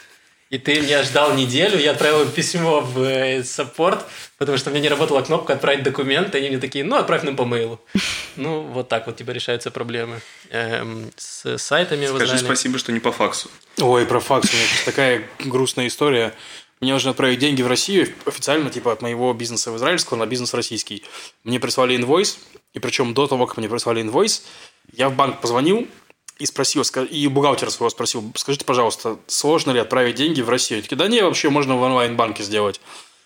[0.52, 4.06] И ты меня ждал неделю, я отправил письмо в э, саппорт,
[4.38, 7.24] потому что у меня не работала кнопка «Отправить документ», и они мне такие, ну, отправь
[7.24, 7.80] нам по мейлу.
[8.38, 10.20] Ну, вот так вот типа решаются проблемы.
[10.50, 13.50] Эм, с сайтами Скажи спасибо, что не по факсу.
[13.80, 14.54] Ой, про факс.
[14.54, 16.34] У меня такая грустная история.
[16.82, 20.54] Мне нужно отправить деньги в Россию официально, типа от моего бизнеса в израильского на бизнес
[20.54, 21.06] российский.
[21.46, 22.38] Мне прислали инвойс,
[22.74, 24.44] и причем до того, как мне прислали инвойс,
[24.92, 25.88] я в банк позвонил,
[26.38, 30.78] и спросил, и бухгалтера своего спросил, скажите, пожалуйста, сложно ли отправить деньги в Россию?
[30.78, 32.82] Они такие, да не, вообще можно в онлайн-банке сделать.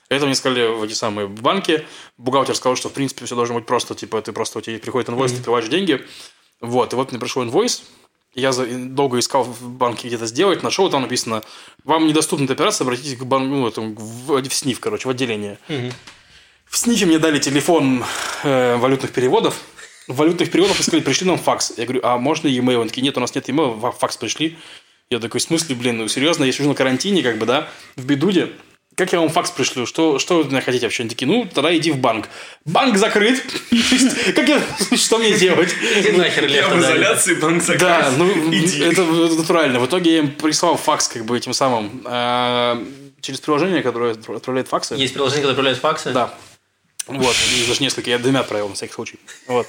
[0.10, 1.86] Это мне сказали в эти самые банки.
[2.18, 5.10] Бухгалтер сказал, что в принципе все должно быть просто, типа ты просто у тебя приходит
[5.10, 5.36] инвойс, mm-hmm.
[5.36, 6.06] ты открываешь деньги.
[6.62, 7.84] Вот, и вот мне пришел инвойс,
[8.36, 11.44] я долго искал в банке где-то сделать, нашел, там написано,
[11.84, 15.58] вам недоступна эта операция, обратитесь к банку, ну, там, в, в СНИФ, короче, в отделение.
[15.68, 15.94] Mm-hmm.
[16.66, 18.04] В СНИФе мне дали телефон
[18.44, 19.60] э, валютных переводов,
[20.10, 21.74] валютных переводов и сказали, пришли нам факс.
[21.78, 22.78] Я говорю, а можно e-mail?
[22.78, 24.58] Он такие, нет, у нас нет e-mail, факс пришли.
[25.10, 28.06] Я такой, в смысле, блин, ну серьезно, я сижу на карантине, как бы, да, в
[28.06, 28.50] бедуде.
[28.96, 29.86] Как я вам факс пришлю?
[29.86, 31.04] Что, что вы от меня хотите вообще?
[31.04, 32.28] Они такие, ну, тогда иди в банк.
[32.66, 33.42] Банк закрыт.
[34.36, 34.62] Как я,
[34.98, 35.74] что мне делать?
[35.96, 37.82] Иди нахер, Я в изоляции, банк закрыт.
[37.82, 38.52] Да, ну,
[38.84, 39.80] это натурально.
[39.80, 42.84] В итоге я им прислал факс, как бы, этим самым, а,
[43.22, 44.96] через приложение, которое отправляет факсы.
[44.96, 46.12] Есть приложение, которое отправляет факсы?
[46.12, 46.34] Да.
[47.08, 47.36] Вот,
[47.68, 49.20] даже несколько, я двумя отправил, на всякий случай.
[49.48, 49.66] Вот.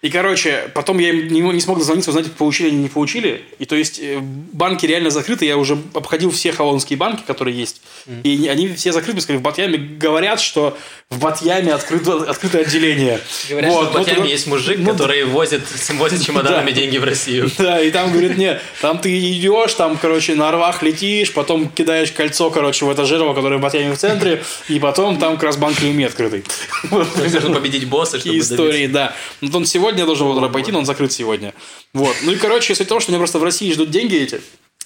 [0.00, 3.44] И, короче, потом я им не, не смог дозвониться, узнать, получили или не получили.
[3.58, 5.44] И то есть э, банки реально закрыты.
[5.44, 7.82] Я уже обходил все холландские банки, которые есть.
[8.06, 8.22] Mm.
[8.22, 9.20] И они все закрыты.
[9.20, 10.78] Сказали, в Батьяме говорят, что
[11.10, 13.18] в Батьяме открыто, открытое отделение.
[13.50, 13.82] Говорят, вот.
[13.82, 15.62] что в Батьяме вот, есть мужик, ну, который возит,
[15.94, 17.50] возит чемоданами деньги в Россию.
[17.58, 22.12] Да, и там говорит, нет, там ты идешь, там, короче, на рвах летишь, потом кидаешь
[22.12, 25.56] кольцо, короче, в это жерло, которое в Батьяме в центре, и потом там как раз
[25.56, 26.44] банк Люми открытый.
[26.90, 29.14] Нужно победить босса, чтобы истории, да.
[29.40, 31.54] Но он сегодня сегодня я должен был туда пойти, но он закрыт сегодня.
[31.94, 32.14] Вот.
[32.22, 34.40] Ну и, короче, суть в том, что меня просто в России ждут деньги эти.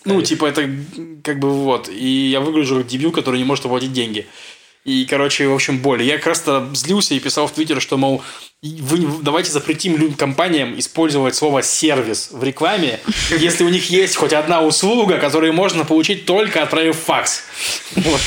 [0.05, 0.69] Ну, типа, это
[1.25, 1.89] как бы вот.
[1.89, 4.27] И я выгляжу как дебил, который не может оплатить деньги.
[4.85, 6.03] И, короче, в общем, боль.
[6.03, 8.23] Я как раз-то злился и писал в Твиттер, что, мол,
[8.63, 12.99] вы давайте запретим компаниям использовать слово «сервис» в рекламе,
[13.31, 17.45] если у них есть хоть одна услуга, которую можно получить только отправив факс.
[17.95, 18.21] Вот.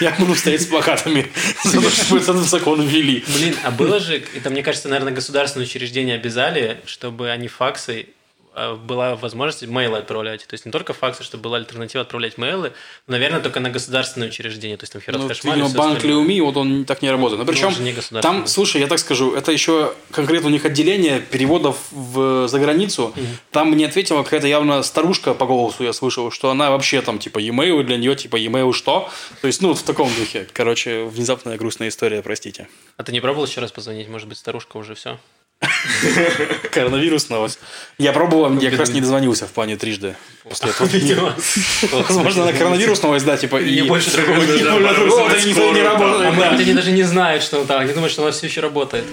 [0.00, 1.88] Я буду стоять с плакатами, чтобы
[2.20, 3.24] этот закон ввели.
[3.28, 8.06] Блин, а было же, это, мне кажется, наверное, государственные учреждения обязали, чтобы они факсы
[8.74, 10.46] была возможность мейлы отправлять.
[10.46, 12.72] То есть не только факсы, чтобы была альтернатива отправлять мейлы,
[13.06, 14.76] но, наверное, только на государственное учреждение.
[14.76, 17.38] То есть там Херат ну, Кошмаль, банк Леуми, вот он так не работает.
[17.38, 21.20] Но ну, причем не там, слушай, я так скажу, это еще конкретно у них отделение
[21.20, 23.06] переводов в, за границу.
[23.06, 23.26] Угу.
[23.50, 27.38] Там мне ответила какая-то явно старушка по голосу, я слышал, что она вообще там типа
[27.38, 29.10] e-mail для нее типа e-mail что?
[29.40, 30.46] То есть, ну, в таком духе.
[30.52, 32.68] Короче, внезапная грустная история, простите.
[32.96, 34.08] А ты не пробовал еще раз позвонить?
[34.08, 35.18] Может быть, старушка уже все?
[36.70, 37.58] Коронавирус новость.
[37.98, 40.14] Я пробовал, я как раз не дозвонился в плане трижды.
[40.44, 41.34] После этого.
[42.08, 43.60] Возможно, на коронавирус новость, да, типа...
[43.60, 46.38] И больше другого не работает.
[46.38, 47.80] А они даже не знают, что так.
[47.80, 49.04] Они думают, что она все еще работает.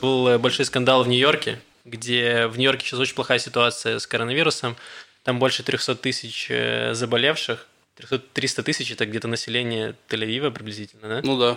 [0.00, 4.76] Был э, большой скандал в Нью-Йорке, где в Нью-Йорке сейчас очень плохая ситуация с коронавирусом.
[5.22, 7.68] Там больше 300 тысяч э, заболевших.
[8.32, 11.20] 300 тысяч– это где-то население Тель-Авива приблизительно, да?
[11.22, 11.56] Ну да.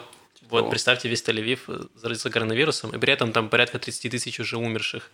[0.50, 4.58] Вот, представьте, весь Тель-Авив э, заразился коронавирусом, и при этом там порядка 30 тысяч уже
[4.58, 5.10] умерших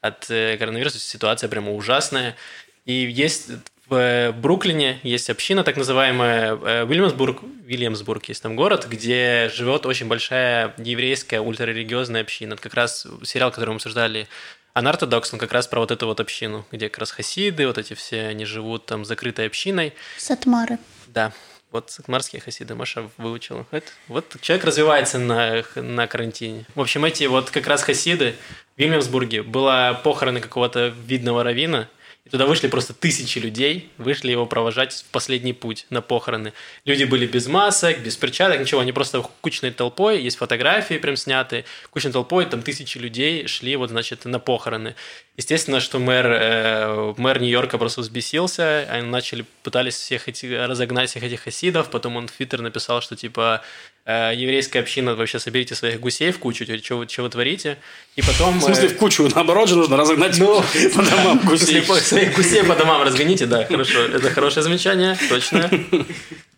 [0.00, 0.98] от э, коронавируса.
[0.98, 2.36] Ситуация прямо ужасная.
[2.84, 3.50] И есть
[3.88, 10.08] в Бруклине есть община, так называемая э, Уильямсбург, Вильямсбург есть там город, где живет очень
[10.08, 12.54] большая еврейская ультрарелигиозная община.
[12.54, 14.28] Это как раз сериал, который мы обсуждали,
[14.74, 17.94] Анартодокс, он как раз про вот эту вот общину, где как раз хасиды, вот эти
[17.94, 19.94] все, они живут там закрытой общиной.
[20.18, 20.78] Сатмары.
[21.08, 21.32] Да,
[21.70, 23.66] вот сатмарские хасиды Маша выучила.
[23.70, 26.64] Это, вот человек развивается на, на карантине.
[26.74, 28.34] В общем, эти вот как раз хасиды
[28.76, 31.88] в Вильямсбурге была похороны какого-то видного равина,
[32.28, 36.52] и туда вышли просто тысячи людей, вышли его провожать в последний путь на похороны.
[36.84, 41.64] Люди были без масок, без перчаток, ничего, они просто кучной толпой, есть фотографии прям сняты,
[41.90, 44.94] кучной толпой, там тысячи людей шли вот, значит, на похороны.
[45.38, 51.22] Естественно, что мэр, э, мэр Нью-Йорка просто взбесился, они начали, пытались всех эти, разогнать всех
[51.22, 53.62] этих хасидов, потом он в Твиттер написал, что типа
[54.10, 57.76] Э, еврейская община, вообще соберите своих гусей в кучу, вы, что вы творите.
[58.16, 58.58] И потом...
[58.58, 59.28] В смысле, э, в кучу?
[59.34, 60.62] Наоборот же нужно разогнать ну,
[60.96, 61.82] по домам гусей.
[61.82, 64.00] Своих гусей по домам разгоните, да, хорошо.
[64.00, 65.70] Это хорошее замечание, точно.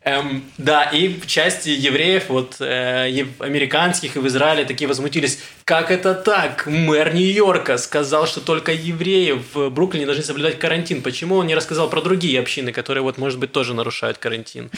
[0.05, 5.41] Эм, да, и часть евреев, вот э, американских и в Израиле, такие возмутились.
[5.65, 6.69] Как это так?
[6.69, 11.03] Мэр Нью-Йорка сказал, что только евреи в Бруклине должны соблюдать карантин.
[11.03, 14.71] Почему он не рассказал про другие общины, которые, вот, может быть, тоже нарушают карантин?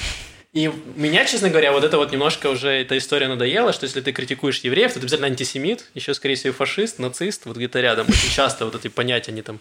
[0.52, 4.12] И меня, честно говоря, вот это вот немножко уже эта история надоела, что если ты
[4.12, 8.06] критикуешь евреев, то ты обязательно антисемит, еще, скорее всего, фашист, нацист, вот где-то рядом.
[8.08, 9.60] Очень часто вот эти понятия, они там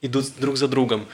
[0.00, 1.06] идут друг за другом.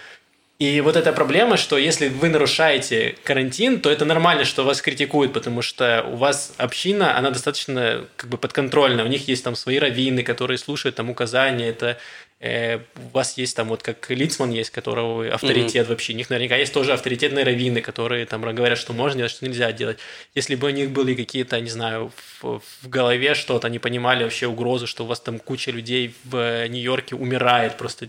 [0.61, 5.33] И вот эта проблема, что если вы нарушаете карантин, то это нормально, что вас критикуют,
[5.33, 9.79] потому что у вас община, она достаточно как бы подконтрольна, у них есть там свои
[9.79, 11.99] раввины, которые слушают там указания, это
[12.43, 15.89] у вас есть там вот как Лицман есть, которого авторитет mm-hmm.
[15.91, 19.47] вообще, у них наверняка есть тоже авторитетные раввины, которые там говорят, что можно делать, что
[19.47, 19.99] нельзя делать.
[20.35, 24.47] Если бы у них были какие-то, не знаю, в, в голове что-то, они понимали вообще
[24.47, 28.09] угрозу, что у вас там куча людей в Нью-Йорке умирает, просто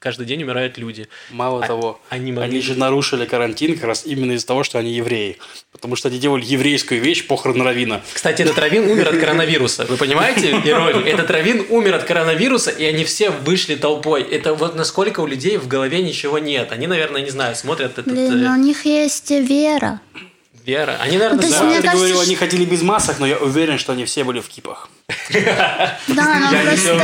[0.00, 1.06] каждый день умирают люди.
[1.30, 2.50] Мало а, того, они, могли...
[2.50, 5.38] они же нарушили карантин как раз именно из-за того, что они евреи.
[5.70, 8.02] Потому что они делали еврейскую вещь, похорон равина.
[8.12, 9.84] Кстати, этот равин умер от коронавируса.
[9.84, 10.50] Вы понимаете?
[11.10, 14.22] Этот равин умер от коронавируса, и они все вышли толпой.
[14.22, 16.72] Это вот насколько у людей в голове ничего нет.
[16.72, 18.06] Они, наверное, не знаю, смотрят этот...
[18.06, 20.00] Блин, э, у них есть вера.
[20.66, 20.98] Вера.
[21.00, 23.92] Они, наверное, ну, да, ты кажется, говорил, они ходили без масок, но я уверен, что
[23.92, 24.88] они все были в кипах.
[25.32, 26.94] Да, но просто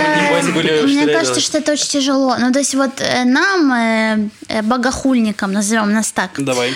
[0.86, 2.36] мне кажется, что это очень тяжело.
[2.38, 6.30] Ну, то есть вот э, нам, э, э, богохульникам, назовем нас так.
[6.36, 6.74] Давай.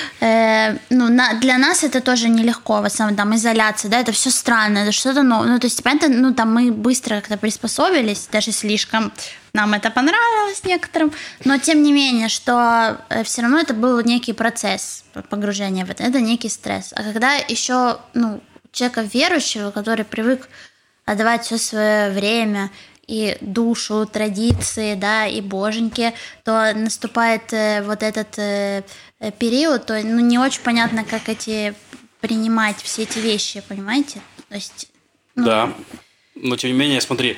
[0.91, 1.09] Ну,
[1.41, 5.23] для нас это тоже нелегко, в основном, там, изоляция, да, это все странно, это что-то
[5.23, 5.49] новое.
[5.49, 9.13] Ну, то есть, понятно, ну, там мы быстро как-то приспособились, даже слишком
[9.53, 11.13] нам это понравилось некоторым,
[11.45, 16.21] но тем не менее, что все равно это был некий процесс погружения в это, это
[16.21, 16.93] некий стресс.
[16.95, 18.41] А когда еще, ну,
[18.73, 20.49] человека верующего, который привык
[21.05, 22.71] отдавать все свое время
[23.07, 28.85] и душу, традиции, да, и боженьки, то наступает э, вот этот э,
[29.19, 31.75] э, период, то ну, не очень понятно, как эти
[32.21, 34.21] принимать все эти вещи, понимаете?
[34.49, 34.87] То есть,
[35.35, 35.45] ну...
[35.45, 35.75] Да,
[36.37, 37.37] но тем не менее, смотри,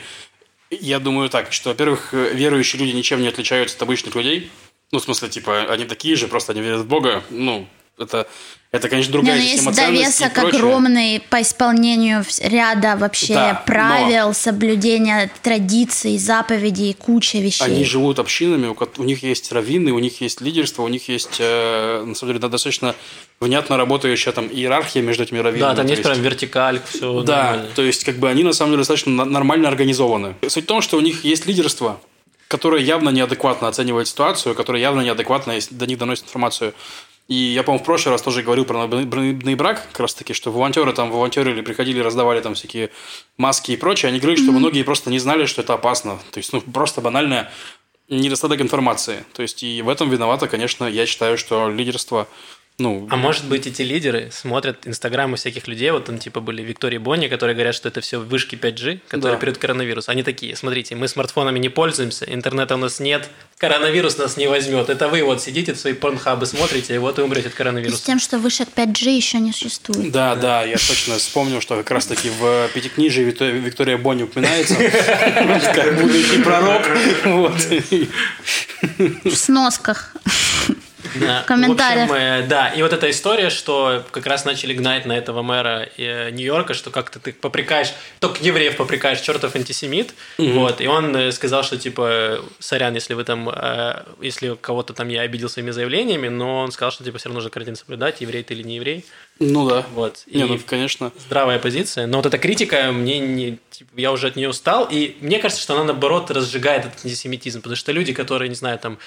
[0.80, 4.50] я думаю так, что, во-первых, верующие люди ничем не отличаются от обычных людей.
[4.90, 7.22] Ну, в смысле, типа, они такие же, просто они верят в Бога.
[7.30, 7.66] Ну,
[7.98, 8.26] это
[8.72, 14.32] это, конечно, другая Но система есть довесок огромный по исполнению ряда вообще да, правил, но...
[14.32, 17.64] соблюдения традиций, заповедей, куча вещей.
[17.64, 21.36] Они живут общинами, у, у них есть раввины, у них есть лидерство, у них есть,
[21.38, 22.94] э, на самом деле, достаточно
[23.40, 25.72] внятно работающая там иерархия между этими раввинами.
[25.72, 27.68] Да, там есть, есть прям вертикаль, все Да, нормально.
[27.74, 30.34] то есть как бы они на самом деле достаточно нормально организованы.
[30.48, 32.00] Суть в том, что у них есть лидерство,
[32.48, 36.72] которое явно неадекватно оценивает ситуацию, которое явно неадекватно до них доносит информацию.
[37.32, 40.52] И я, по-моему, в прошлый раз тоже говорил про набный брак, как раз таки, что
[40.52, 42.90] волонтеры там волонтеры или приходили, раздавали там всякие
[43.38, 44.10] маски и прочее.
[44.10, 46.18] Они говорили, что многие просто не знали, что это опасно.
[46.30, 47.50] То есть, ну, просто банальная
[48.10, 49.24] недостаток информации.
[49.32, 52.28] То есть, и в этом виновата, конечно, я считаю, что лидерство
[52.78, 56.98] ну, а может быть, эти лидеры смотрят инстаграмы всяких людей, вот там типа были Виктория
[56.98, 59.40] Бонни, которые говорят, что это все вышки 5G, которые да.
[59.40, 60.08] перед коронавирус.
[60.08, 64.88] Они такие, смотрите, мы смартфонами не пользуемся, интернета у нас нет, коронавирус нас не возьмет.
[64.88, 67.98] Это вы вот сидите, свои порнхабы смотрите, и вот и умрете от коронавируса.
[67.98, 70.10] С тем, что вышек 5G еще не существует.
[70.10, 74.74] Да, да, я точно вспомнил, что как раз-таки в пятикнижии Виктория Бонни упоминается,
[75.74, 76.82] как будущий пророк.
[79.24, 80.16] В сносках.
[81.14, 82.08] В комментариях.
[82.08, 85.42] В общем, э, да, и вот эта история, что как раз начали гнать на этого
[85.42, 90.52] мэра э, Нью-Йорка, что как-то ты попрекаешь, только евреев попрекаешь, чертов антисемит, mm-hmm.
[90.52, 93.50] вот, и он э, сказал, что типа, сорян, если вы там,
[94.20, 97.50] если кого-то там я обидел своими заявлениями, но он сказал, что типа все равно нужно
[97.50, 99.04] карантин соблюдать, еврей ты или не еврей.
[99.38, 99.84] Ну да.
[99.92, 100.22] Вот.
[100.26, 101.12] Не, и ну, конечно.
[101.26, 102.06] Здравая позиция.
[102.06, 104.86] Но вот эта критика, мне не, типа, я уже от нее устал.
[104.90, 107.60] И мне кажется, что она, наоборот, разжигает этот антисемитизм.
[107.60, 108.98] Потому что люди, которые, не знаю, там,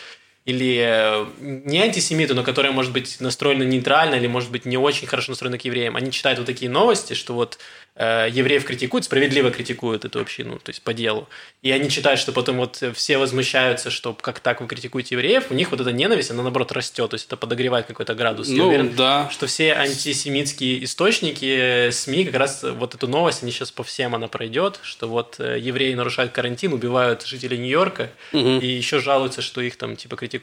[0.45, 5.07] или э, не антисемиты, но которые, может быть, настроены нейтрально или, может быть, не очень
[5.07, 7.57] хорошо настроены к евреям, они читают вот такие новости, что вот
[7.95, 11.27] э, евреев критикуют, справедливо критикуют эту общину, то есть по делу.
[11.63, 15.55] И они читают, что потом вот все возмущаются, что как так вы критикуете евреев, у
[15.55, 18.47] них вот эта ненависть, она наоборот растет, то есть это подогревает какой-то градус.
[18.47, 19.27] Ну, Я уверен, да.
[19.31, 24.13] что все антисемитские источники, э, СМИ, как раз вот эту новость, они сейчас по всем
[24.13, 29.61] она пройдет, что вот э, евреи нарушают карантин, убивают жителей Нью-Йорка, и еще жалуются, что
[29.61, 30.34] их там типа критикуют.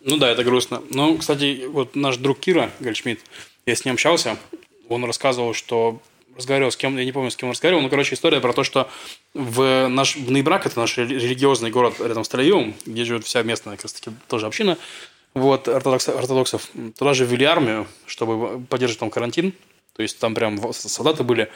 [0.00, 0.82] Ну да, это грустно.
[0.90, 3.20] Ну, кстати, вот наш друг Кира Гольшмидт,
[3.64, 4.36] я с ним общался,
[4.88, 6.00] он рассказывал, что
[6.36, 8.62] разговаривал с кем, я не помню, с кем он разговаривал, но, короче, история про то,
[8.62, 8.88] что
[9.34, 13.76] в наш в Нейбрак, это наш религиозный город рядом с Тель-Авивом, где живет вся местная,
[13.76, 14.76] как таки, тоже община,
[15.34, 19.52] вот, ортодокс, ортодоксов, туда же ввели армию, чтобы поддерживать там карантин,
[19.94, 21.50] то есть там прям солдаты были.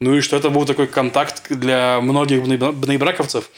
[0.00, 3.48] Ну и что это был такой контакт для многих бней- бнейбраковцев,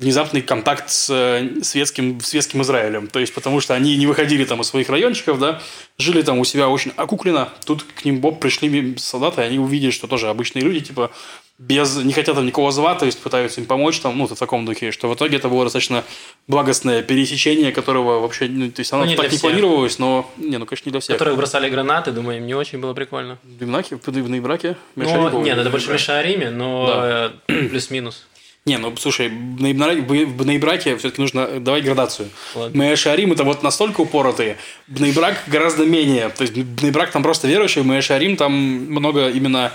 [0.00, 3.06] внезапный контакт с э, светским, светским Израилем.
[3.06, 5.60] То есть, потому что они не выходили там из своих райончиков, да,
[5.98, 7.50] жили там у себя очень окукленно.
[7.66, 11.10] Тут к ним Боб пришли солдаты, и они увидели, что тоже обычные люди, типа,
[11.58, 14.64] без, не хотят там никого звать, то есть пытаются им помочь, там, ну, в таком
[14.64, 16.02] духе, что в итоге это было достаточно
[16.48, 19.42] благостное пересечение, которого вообще, ну, то есть оно Ну, не так не всех.
[19.42, 21.18] планировалось, но, не, ну, конечно, не для всех.
[21.18, 23.38] Которых бросали гранаты, думаю, им не очень было прикольно.
[23.44, 24.76] В Бнаке, в Нейбраке?
[24.96, 27.32] Ну, нет, это больше Мишариме, но Да.
[27.48, 28.26] э, плюс-минус.
[28.66, 32.28] Не, ну слушай, в Нейбраке все-таки нужно давать градацию.
[32.54, 32.84] Ладно.
[32.84, 34.58] Мы Шарим это вот настолько упоротые.
[34.86, 36.28] Бнейбрак гораздо менее.
[36.28, 39.72] То есть Бнейбрак там просто верующий, мы Шарим там много именно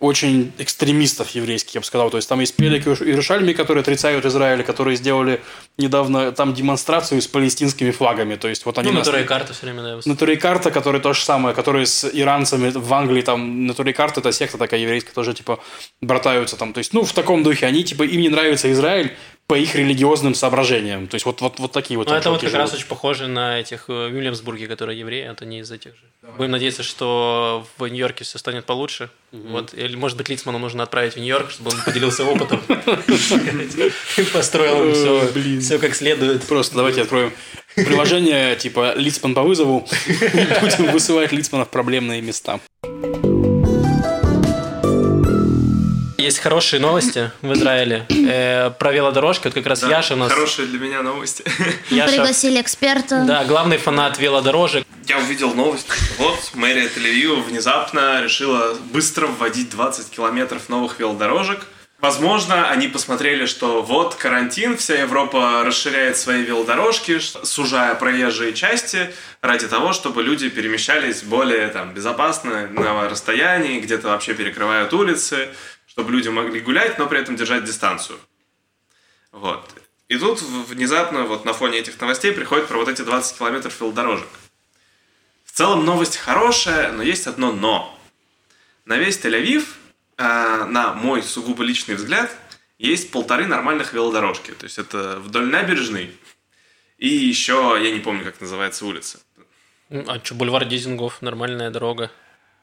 [0.00, 2.10] очень экстремистов еврейских, я бы сказал.
[2.10, 5.42] То есть там есть Пелик и Иерушальми, которые отрицают Израиль, которые сделали
[5.76, 8.36] недавно там демонстрацию с палестинскими флагами.
[8.36, 11.00] То есть вот они Ну, нас- натура и карта все время, да, Натуре карта, который
[11.00, 15.12] то же самое, которые с иранцами в Англии, там, Натуре карта, это секта такая еврейская,
[15.12, 15.60] тоже, типа,
[16.00, 16.72] братаются там.
[16.72, 17.66] То есть, ну, в таком духе.
[17.66, 19.14] Они, типа, им не нравится Израиль
[19.50, 21.08] по их религиозным соображениям.
[21.08, 22.08] То есть, вот, вот, вот такие вот.
[22.08, 22.78] Ну, это вот как раз живут.
[22.78, 26.02] очень похоже на этих э, в Вильямсбурге, которые евреи, это не из этих же.
[26.36, 29.10] Будем надеяться, что в Нью-Йорке все станет получше.
[29.32, 29.74] Вот.
[29.74, 32.62] Или, может быть, Лицману нужно отправить в Нью-Йорк, чтобы он поделился опытом.
[34.32, 36.44] Построил им все, все как следует.
[36.44, 37.32] Просто давайте откроем
[37.74, 39.80] приложение, типа, Лицман по вызову.
[40.60, 42.60] Будем высылать Лицмана в проблемные места.
[46.20, 49.44] Есть хорошие новости в Израиле э, про велодорожки.
[49.44, 50.30] Вот как раз Да, Яша у нас...
[50.30, 51.42] Хорошие для меня новости.
[51.90, 53.24] Яша, Пригласили эксперта.
[53.26, 54.86] да, главный фанат велодорожек.
[55.06, 55.86] Я увидел новость.
[56.18, 61.66] Вот мэрия Тель-Авива внезапно решила быстро вводить 20 километров новых велодорожек.
[62.00, 69.10] Возможно, они посмотрели, что вот карантин, вся Европа расширяет свои велодорожки, сужая проезжие части
[69.42, 75.48] ради того, чтобы люди перемещались более там, безопасно на расстоянии, где-то вообще перекрывают улицы,
[75.90, 78.18] чтобы люди могли гулять, но при этом держать дистанцию.
[79.32, 79.68] Вот.
[80.08, 84.28] И тут внезапно вот на фоне этих новостей приходит про вот эти 20 километров велодорожек.
[85.44, 87.98] В целом новость хорошая, но есть одно но.
[88.84, 89.64] На весь Тель-Авив,
[90.16, 92.30] э, на мой сугубо личный взгляд,
[92.78, 94.52] есть полторы нормальных велодорожки.
[94.52, 96.16] То есть это вдоль набережной
[96.98, 99.18] и еще, я не помню, как называется улица.
[99.90, 102.12] А что, бульвар Дизингов, нормальная дорога.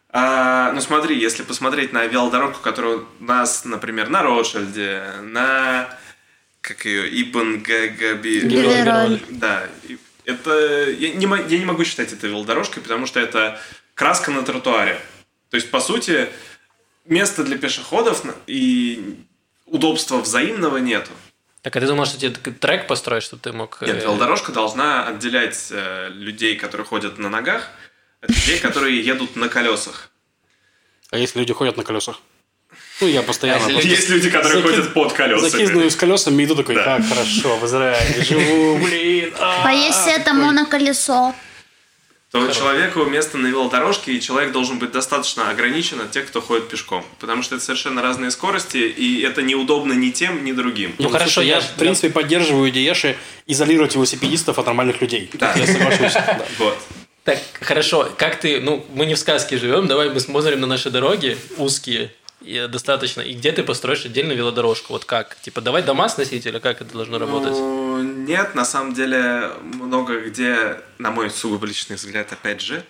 [0.10, 5.90] А, ну смотри, если посмотреть на велодорожку, которая у нас, например, на Ротшильде, на
[6.62, 8.42] как ее, Ибн Гагаби...
[9.30, 10.90] Да, и это...
[10.90, 13.60] Я не, я не могу считать это велодорожкой, потому что это
[13.94, 15.00] краска на тротуаре.
[15.50, 16.30] То есть, по сути,
[17.06, 19.18] места для пешеходов и
[19.66, 21.12] удобства взаимного нету.
[21.62, 23.82] Так, а ты думал, что тебе трек построить, чтобы ты мог...
[23.82, 27.70] Нет, э, велодорожка должна отделять э, людей, которые ходят на ногах,
[28.22, 30.10] от людей, которые едут на колесах.
[31.12, 32.20] А если люди ходят на колесах?
[33.00, 33.60] Ну, я постоянно...
[33.66, 35.50] А если просто Есть люди, которые закид- ходят под колесами.
[35.50, 36.84] Закидываю с колесами и иду такой, Да.
[36.98, 39.34] как хорошо, в Израиле живу, блин.
[39.40, 41.34] а, Поесть это моноколесо.
[42.32, 46.68] то человеку место на велодорожке, и человек должен быть достаточно ограничен от тех, кто ходит
[46.70, 47.06] пешком.
[47.20, 50.94] Потому что это совершенно разные скорости, и это неудобно ни тем, ни другим.
[50.98, 55.30] Ну, хорошо, слушай, я я- в принципе поддерживаю идею Яши изолировать велосипедистов от нормальных людей.
[55.34, 55.54] Да.
[55.56, 56.14] Я соглашусь.
[56.14, 56.46] да.
[56.58, 56.78] Вот.
[57.28, 60.90] Так, хорошо, как ты, ну, мы не в сказке живем, давай мы смотрим на наши
[60.90, 62.10] дороги узкие,
[62.40, 65.36] и достаточно, и где ты построишь отдельно велодорожку, вот как?
[65.42, 67.52] Типа, давай дома сносить или как это должно работать?
[67.52, 72.82] Ну, нет, на самом деле много где, на мой сугубо личный взгляд, опять же,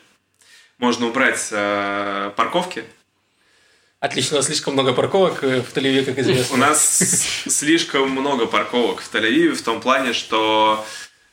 [0.78, 2.84] можно убрать э, парковки.
[4.00, 6.58] Отлично, слишком много парковок э, в Тель-Авиве, как У известно.
[6.58, 10.86] нас слишком много парковок в Тель-Авиве в том плане, что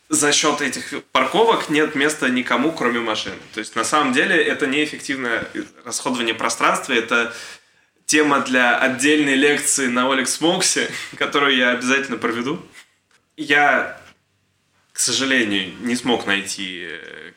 [0.08, 3.34] за счет этих парковок нет места никому, кроме машин.
[3.52, 5.48] То есть, на самом деле, это неэффективное
[5.84, 7.34] расходование пространства, это
[8.06, 12.60] тема для отдельной лекции на Олекс Моксе, которую я обязательно проведу.
[13.36, 14.00] Я
[14.94, 17.32] к сожалению, не смог найти, э,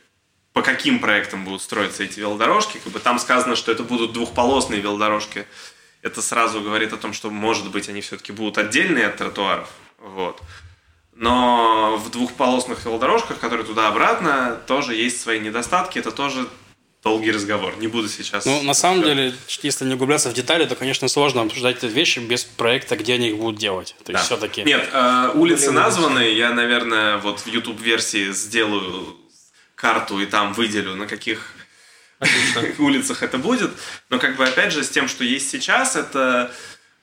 [0.54, 2.78] по каким проектам будут строиться эти велодорожки.
[2.78, 5.48] Как бы там сказано, что это будут двухполосные велодорожки.
[6.04, 9.72] Это сразу говорит о том, что, может быть, они все-таки будут отдельные от тротуаров.
[9.98, 10.40] Вот.
[11.18, 15.98] Но в двухполосных велодорожках, которые туда-обратно, тоже есть свои недостатки.
[15.98, 16.48] Это тоже
[17.04, 17.74] долгий разговор.
[17.80, 18.46] Не буду сейчас...
[18.46, 22.20] Ну, на самом деле, если не углубляться в детали, то, конечно, сложно обсуждать эти вещи
[22.20, 23.96] без проекта, где они их будут делать.
[24.04, 24.26] То есть, Да.
[24.26, 24.64] все-таки...
[24.64, 26.20] Нет, э, улицы названы.
[26.34, 29.18] Я, наверное, вот в YouTube-версии сделаю
[29.74, 31.54] карту и там выделю, на каких
[32.78, 33.72] улицах это будет.
[34.10, 36.52] Но, как бы, опять же, с тем, что есть сейчас, это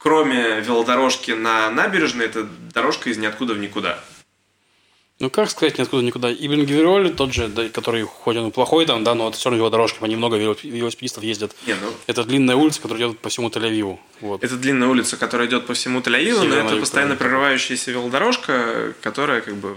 [0.05, 3.99] кроме велодорожки на набережной, это дорожка из ниоткуда в никуда.
[5.19, 6.31] Ну, как сказать, ниоткуда никуда.
[6.31, 9.49] Ибн Гвироль, тот же, да, который хоть он и плохой там, да, но это все
[9.49, 11.57] равно велодорожка, по ней много вело- велосипедистов ездят.
[11.67, 13.99] Не, ну, Это длинная улица, которая идет по всему Тель-Авиву.
[14.21, 14.45] Вот.
[14.45, 19.55] это длинная улица, которая идет по всему Тель-Авиву, но это постоянно прерывающаяся велодорожка, которая как
[19.55, 19.77] бы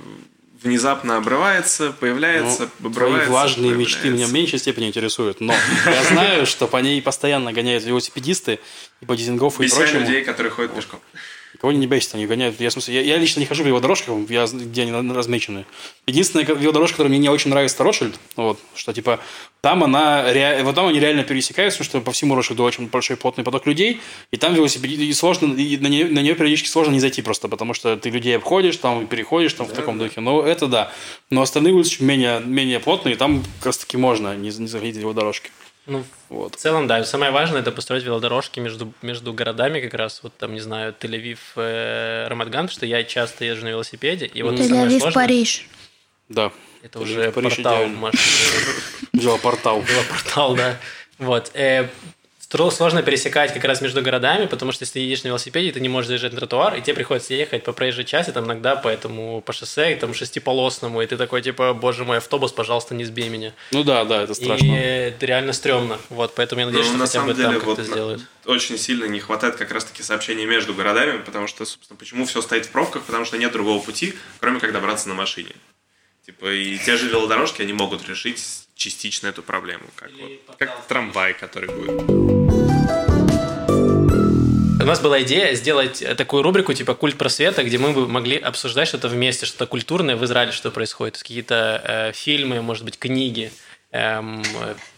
[0.64, 3.26] внезапно обрывается, появляется, Ну, обрывается.
[3.26, 4.34] твои влажные мечты меня в появляется.
[4.34, 5.54] меньшей степени интересуют, но
[5.86, 8.60] я знаю, что по ней постоянно гоняют велосипедисты
[9.02, 10.00] и по Дизингофу и прочему.
[10.02, 11.00] людей, которые ходят пешком.
[11.60, 12.60] Кого не бесит, они гоняют.
[12.62, 15.66] Я, в смысле, я, я лично не хожу по велодорожкам, я, где они размечены.
[16.06, 18.20] Единственная велодорожка, которая мне не очень нравится, это Ротшильд.
[18.36, 19.20] Вот, что типа
[19.62, 23.18] там она ре- вот там они реально пересекаются, потому что по всему Ротшильду очень большой
[23.18, 24.00] плотный поток людей,
[24.32, 27.48] и там велосипед и сложно, и на нее, на нее периодически сложно не зайти просто,
[27.48, 30.22] потому что ты людей обходишь, там переходишь там в таком духе.
[30.22, 30.92] Но это да.
[31.30, 34.96] Но остальные улицы менее, менее плотные, и там как раз таки можно не, не заходить
[34.96, 35.50] в велодорожки.
[35.88, 36.56] Ну, Вот.
[36.56, 37.04] в целом, да.
[37.06, 41.40] Самое важное это построить велодорожки между, между городами, как раз, вот там, не знаю, Тель-Авив,
[41.56, 45.68] э, Рамадган, потому что я часто езжу на велосипеде, и вот самое Тель-Авив, сложное- Париж.
[46.30, 46.52] Да.
[46.84, 47.98] Это Тель-Авив, уже Париж портал идеально.
[48.00, 48.18] Маши.
[49.14, 49.84] Велопортал.
[50.10, 50.78] портал, да.
[51.20, 51.52] Вот.
[52.50, 55.90] Сложно пересекать как раз между городами, потому что если ты едешь на велосипеде, ты не
[55.90, 59.42] можешь заезжать на тротуар, и тебе приходится ехать по проезжей части, там иногда по этому,
[59.42, 63.54] по шоссе, там шестиполосному, и ты такой, типа, боже мой, автобус, пожалуйста, не сбей меня.
[63.72, 64.66] Ну да, да, это страшно.
[64.66, 66.00] И это реально стрёмно.
[66.10, 67.84] Вот, поэтому я надеюсь, Ну, что на хотя самом бы там деле, как-то вот на-
[67.84, 68.22] сделают.
[68.46, 72.66] очень сильно не хватает как раз-таки сообщений между городами, потому что, собственно, почему все стоит
[72.66, 75.52] в пробках, потому что нет другого пути, кроме как добраться на машине.
[76.28, 78.44] Типа, и те же велодорожки, они могут решить
[78.76, 82.02] частично эту проблему, как, вот, как трамвай, который будет.
[84.82, 88.36] У нас была идея сделать э, такую рубрику типа «Культ просвета», где мы бы могли
[88.36, 91.18] обсуждать что-то вместе, что-то культурное в Израиле, что происходит.
[91.18, 93.50] Какие-то э, фильмы, может быть, книги,
[93.92, 94.44] эм,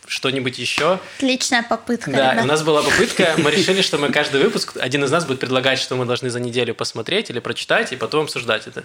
[0.08, 1.00] что-нибудь еще.
[1.18, 2.46] Отличная попытка, Да, ребят.
[2.46, 5.80] у нас была попытка, мы решили, что мы каждый выпуск, один из нас будет предлагать,
[5.80, 8.84] что мы должны за неделю посмотреть или прочитать, и потом обсуждать это.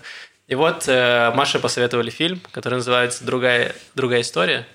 [0.48, 4.66] И вот э, Маша посоветовали фильм, который называется «Другая, другая история».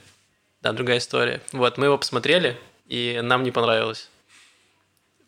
[0.62, 1.42] Да, «Другая история».
[1.52, 2.58] Вот, мы его посмотрели,
[2.88, 4.10] и нам не понравилось.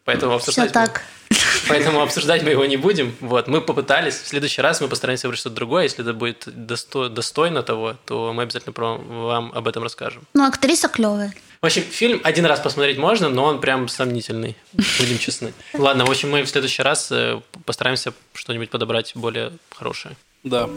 [0.04, 1.04] Поэтому Все обсуждать, так.
[1.68, 3.16] поэтому обсуждать мы его не будем.
[3.20, 4.16] Вот, мы попытались.
[4.16, 5.84] В следующий раз мы постараемся выбрать что-то другое.
[5.84, 10.24] Если это будет досто- достойно того, то мы обязательно про- вам об этом расскажем.
[10.34, 11.34] Ну, актриса клевая.
[11.62, 15.54] В общем, фильм один раз посмотреть можно, но он прям сомнительный, будем честны.
[15.74, 20.16] Ладно, в общем, мы в следующий раз э, постараемся что-нибудь подобрать более хорошее.
[20.44, 20.68] Да.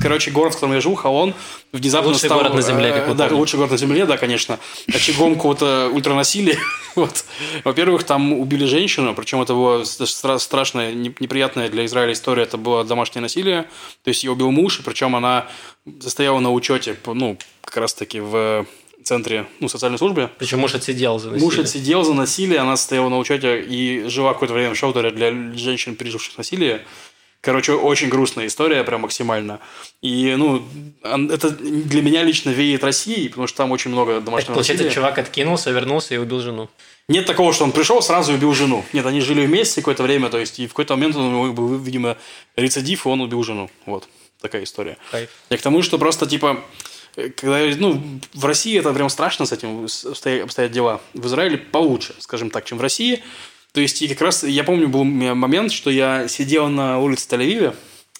[0.00, 1.34] Короче, город, в котором я живу, Холон,
[1.72, 2.38] внезапно Лучший стал...
[2.38, 4.58] город на земле, э, как мы Да, лучший город на земле, да, конечно.
[4.92, 6.58] Очагом какого-то ультранасилия.
[6.94, 7.24] вот.
[7.64, 12.56] Во-первых, там убили женщину, причем это была стра- страшная, не- неприятная для Израиля история, это
[12.56, 13.64] было домашнее насилие.
[14.02, 15.46] То есть ее убил муж, и причем она
[16.00, 18.66] состояла на учете, ну, как раз-таки в
[19.04, 20.30] центре ну, социальной службы.
[20.38, 21.44] Причем муж отсидел за насилие.
[21.44, 25.32] Муж отсидел за насилие, она стояла на учете и жила какое-то время в шелтере для
[25.54, 26.82] женщин, переживших насилие.
[27.42, 29.60] Короче, очень грустная история, прям максимально.
[30.02, 30.62] И, ну,
[31.02, 34.94] это для меня лично веет Россией, потому что там очень много домашнего получается, насилия.
[34.94, 36.68] чувак откинулся, вернулся и убил жену.
[37.08, 38.84] Нет такого, что он пришел, сразу убил жену.
[38.92, 42.18] Нет, они жили вместе какое-то время, то есть, и в какой-то момент него был, видимо,
[42.56, 43.70] рецидив, и он убил жену.
[43.86, 44.06] Вот,
[44.42, 44.98] такая история.
[45.10, 45.30] Кайф.
[45.48, 46.62] Я к тому, что просто, типа,
[47.16, 48.02] э, когда, ну,
[48.34, 49.86] в России это прям страшно с этим
[50.44, 51.00] обстоят дела.
[51.14, 53.22] В Израиле получше, скажем так, чем в России.
[53.72, 57.76] То есть, и как раз, я помню, был момент, что я сидел на улице Тель-Авиве,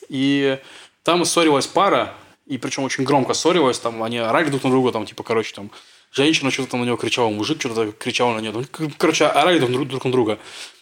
[0.09, 0.59] и
[1.03, 2.15] там ссорилась пара,
[2.47, 5.71] и причем очень громко ссорилась, там они орали друг на друга, там, типа, короче, там,
[6.13, 8.65] женщина что-то там на него кричала, мужик что-то кричал на нее, там,
[8.97, 10.39] короче, орали друг- друг на друга.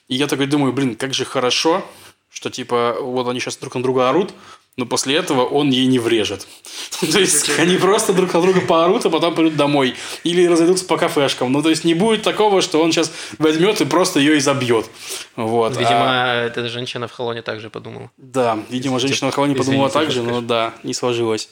[0.08, 1.84] И я такой думаю, блин, как же хорошо,
[2.30, 4.32] что, типа, вот они сейчас друг на друга орут,
[4.78, 6.46] но после этого он ей не врежет.
[7.00, 9.96] То есть, они просто друг на друга поорут, а потом пойдут домой.
[10.22, 11.52] Или разойдутся по кафешкам.
[11.52, 14.86] Ну, то есть, не будет такого, что он сейчас возьмет и просто ее и забьет.
[15.34, 15.76] Вот.
[15.76, 18.10] Видимо, А- эта женщина в Холоне также подумала.
[18.16, 21.50] да, видимо, женщина в Извините, подумала так же, но да, не сложилось.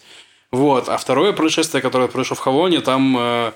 [0.53, 0.89] Вот.
[0.89, 3.53] А второе происшествие, которое произошло в Хавоне, там э,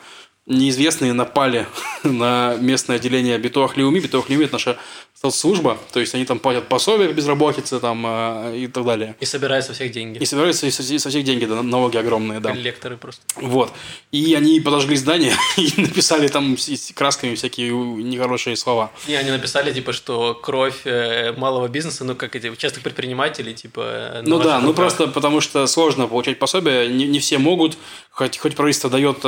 [0.47, 1.67] неизвестные напали
[2.05, 4.01] на местное отделение Битуах Леуми.
[4.01, 4.79] Битуах Леуми– это наша
[5.21, 9.17] соцслужба, то есть они там платят пособия безработицы там, э, и так далее.
[9.21, 10.17] И собирают со всех деньги.
[10.17, 12.51] И собирают со, со- всех деньги, да, налоги огромные, да.
[12.53, 13.21] Коллекторы просто.
[13.37, 13.71] Вот.
[14.13, 18.91] И они подожгли здание и написали там с- красками всякие нехорошие слова.
[19.09, 23.81] И они написали, типа, что кровь э, малого бизнеса, ну, как эти частных предпринимателей, типа...
[23.85, 24.77] э, Ну да, ну руках.
[24.77, 27.77] просто потому что сложно получать пособие, не, не все могут,
[28.11, 29.19] хоть, хоть правительство дает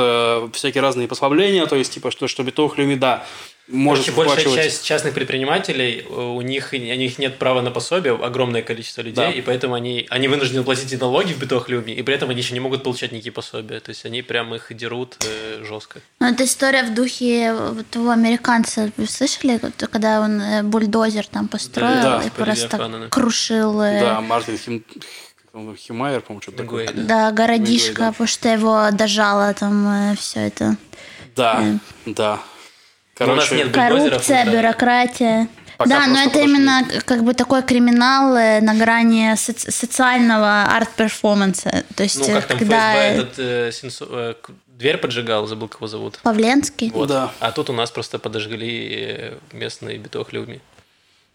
[0.55, 3.25] всякие разные послабления, то есть типа что, что биток да,
[3.67, 4.65] может Короче, большая выплачивать.
[4.65, 9.31] часть частных предпринимателей, у них, у них нет права на пособие, огромное количество людей, Да.
[9.31, 12.53] и поэтому они, они вынуждены платить и налоги в Битохлюме, и при этом они еще
[12.53, 13.79] не могут получать никакие пособия.
[13.79, 16.01] То есть они прям их дерут э, жестко.
[16.19, 18.91] Ну, это история в духе вот того американца.
[18.97, 24.57] Вы слышали, когда он э, бульдозер там построил Да, и просто крушил э, Да, Мартин
[24.57, 24.83] Хим,
[25.53, 26.89] он, Химейер, по-моему, что-то такое.
[26.93, 28.11] Да, городишко, да.
[28.11, 30.75] потому что его дожало там все это.
[31.35, 31.63] Да,
[32.05, 32.39] да.
[33.19, 35.47] Но у нас Короче, Коррупция, бюрократия.
[35.77, 36.49] Пока да, но это подожди.
[36.49, 41.83] именно как бы такой криминал э, на грани соци- социального арт-перформанса.
[41.95, 44.33] То есть, Ну, э, как там когда ФСБ э, этот э, Сенцо- э,
[44.67, 46.19] дверь поджигал, забыл, как его зовут.
[46.23, 46.91] Павленский.
[46.91, 47.09] Вот.
[47.09, 47.31] Да.
[47.39, 50.61] А тут у нас просто подожгли э, местные Битохлюми.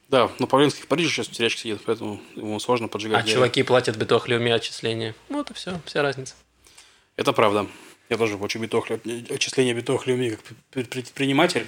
[0.08, 3.20] Да, но Павленский в Париже сейчас в тюрячке сидит, поэтому ему сложно поджигать.
[3.20, 3.34] А двери.
[3.34, 5.14] чуваки платят Битохлюми отчисления.
[5.28, 6.34] Ну, это все, вся разница.
[7.16, 7.66] Это правда.
[8.08, 8.98] Я тоже плачу битохлю,
[9.30, 10.40] отчисление битохлю как
[10.72, 11.66] пр- предприниматель.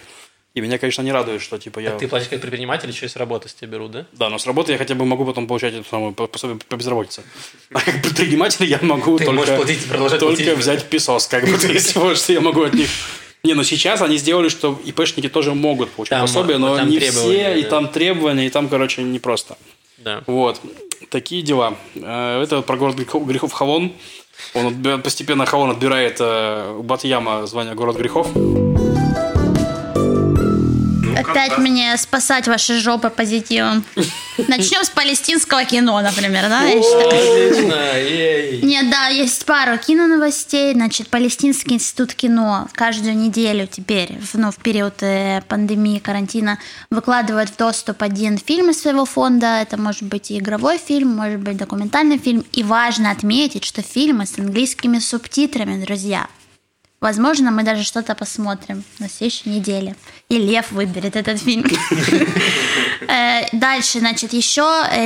[0.54, 1.96] И меня, конечно, не радует, что типа я...
[1.96, 4.06] Ты платишь как предприниматель, еще и с работы с тебя берут, да?
[4.12, 6.74] Да, но с работы я хотя бы могу потом получать эту самую по- пособие по
[6.76, 7.22] безработице.
[7.72, 10.58] А как предприниматель я могу Ты только, можешь платить, продолжать только платить.
[10.58, 12.88] взять песос, как бы, есть вот, что я могу от них...
[13.42, 16.98] Не, ну сейчас они сделали, что ИПшники тоже могут получать Там, пособие, но там не
[16.98, 17.68] все, и да.
[17.68, 19.56] там требования, и там, короче, непросто.
[19.98, 20.22] Да.
[20.26, 20.60] Вот.
[21.10, 21.74] Такие дела.
[21.94, 23.92] Э, Это вот про город грехов, Хавон.
[24.54, 28.28] Он постепенно Хавон отбирает э, у Батьяма звание город грехов.
[31.30, 33.84] Опять мне спасать ваши жопы позитивом.
[34.48, 36.60] Начнем с палестинского кино, например, да?
[36.60, 38.66] Отлично.
[38.66, 40.72] Нет, да, есть пару киноновостей.
[40.72, 46.58] Значит, Палестинский институт кино каждую неделю теперь, ну, в период э, пандемии, карантина,
[46.90, 49.60] выкладывает в доступ один фильм из своего фонда.
[49.60, 52.44] Это может быть и игровой фильм, может быть документальный фильм.
[52.52, 56.28] И важно отметить, что фильмы с английскими субтитрами, друзья.
[57.00, 59.96] Возможно, мы даже что-то посмотрим на следующей неделе.
[60.28, 61.64] И Лев выберет этот фильм.
[63.08, 64.62] Э, Дальше, значит, еще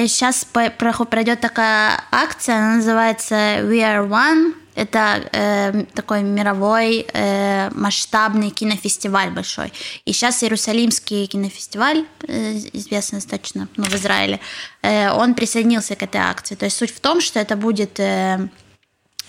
[0.06, 4.54] сейчас пройдет такая акция, она называется We Are One.
[4.74, 9.72] Это э, такой мировой э, масштабный кинофестиваль большой.
[10.04, 14.40] И сейчас Иерусалимский кинофестиваль, э, известный достаточно ну, в Израиле,
[14.82, 16.56] э, он присоединился к этой акции.
[16.56, 18.48] То есть суть в том, что это будет э,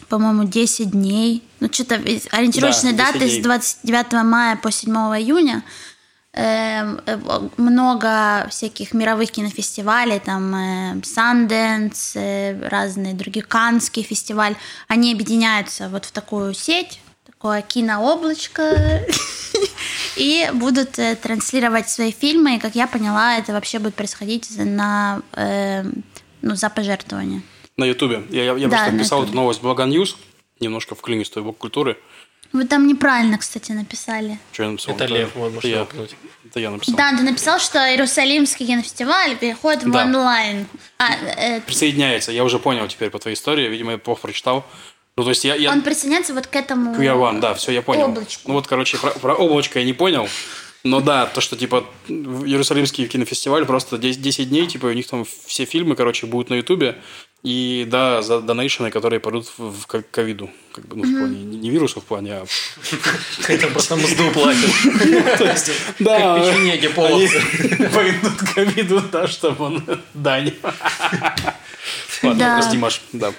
[0.08, 1.44] по-моему, 10 дней.
[1.60, 3.44] Ну, что-то ориентировочные Да, 10 даты с дней.
[3.44, 5.64] 29 мая по 7 июня.
[6.38, 7.18] Эм, э,
[7.56, 14.58] много всяких мировых кинофестивалей, там э, Sundance, э, разные другие, Каннский фестиваль,
[14.90, 19.06] они объединяются вот в такую сеть, такое кинооблачко,
[20.18, 25.22] и будут э, транслировать свои фильмы, и, как я поняла, это вообще будет происходить на,
[25.38, 25.86] э,
[26.42, 27.44] ну, за пожертвование.
[27.78, 28.24] На Ютубе.
[28.30, 30.18] Я, я, я Да, просто на написал эту новость в Балаган News.
[30.60, 31.98] Немножко вклинюсь в бок культуры.
[32.54, 34.40] Вы там неправильно, кстати, написали.
[34.54, 34.96] Что я написал?
[34.96, 35.88] Это Лев, вот, это можешь я,
[36.46, 36.96] это я написал.
[36.96, 40.04] Да, ты написал, что Иерусалимский кинофестиваль переходит в Да.
[40.06, 40.66] онлайн.
[40.98, 42.32] А, э, Присоединяется.
[42.32, 43.68] Я уже понял теперь по твоей истории.
[43.68, 44.66] Видимо, я плохо прочитал.
[45.18, 45.56] Ну, то есть я...
[45.56, 45.72] я...
[45.72, 48.06] он присоединяется вот к этому Queer One, да, все, я понял.
[48.06, 48.44] облачку.
[48.48, 50.30] Ну вот, короче, про, про облачко я не понял.
[50.86, 55.26] Но да, то, что, типа, Иерусалимский кинофестиваль просто 10, 10 дней, типа, у них там
[55.46, 57.02] все фильмы, короче, будут на Ютубе.
[57.42, 60.50] И, да, за донейшены, которые пойдут в, в ко- ковиду.
[60.72, 62.46] Как бы, ну, в плане, не, не вирусу в плане, а...
[63.48, 64.72] Это просто мзду платят.
[65.40, 67.42] То есть, да, Как печенеги полосы.
[67.94, 69.84] пойдут к ковиду, да, чтобы он...
[70.14, 70.54] Дань.
[72.24, 72.58] Ладно, Да.
[72.60, 73.34] прости, Маш, да.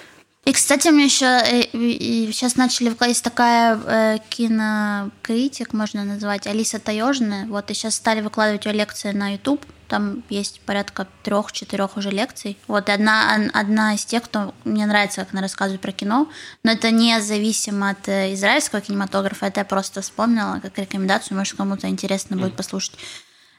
[0.47, 7.47] И, кстати, меня еще сейчас начали выкладывать такая э, кинокритик, можно назвать, Алиса Таежная.
[7.47, 9.65] Вот, и сейчас стали выкладывать ее лекции на YouTube.
[9.89, 12.57] Там есть порядка трех-четырех уже лекций.
[12.67, 16.29] Вот, и одна, одна из тех, кто мне нравится, как она рассказывает про кино,
[16.63, 21.57] но это не зависимо от э, израильского кинематографа, это я просто вспомнила как рекомендацию, может,
[21.57, 22.97] кому-то интересно будет послушать.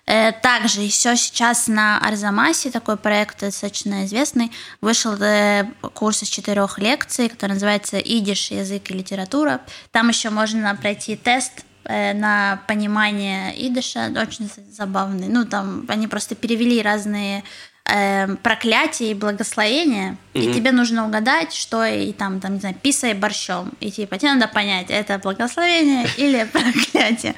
[0.09, 4.50] Э, Также еще сейчас на Арзамасе такой проект достаточно известный.
[4.80, 8.50] Вышел э, курс из четырех лекций, который называется «Идиш.
[8.50, 9.61] Язык и литература».
[9.90, 11.52] Там еще можно пройти тест
[11.84, 15.28] э, на понимание идиша, очень забавный.
[15.28, 17.44] Ну, там они просто перевели разные
[17.84, 23.12] э, проклятие и благословение, и тебе нужно угадать, что и там, там, не знаю, писай
[23.12, 23.72] борщом.
[23.80, 27.34] И типа тебе надо понять, это благословение или проклятие.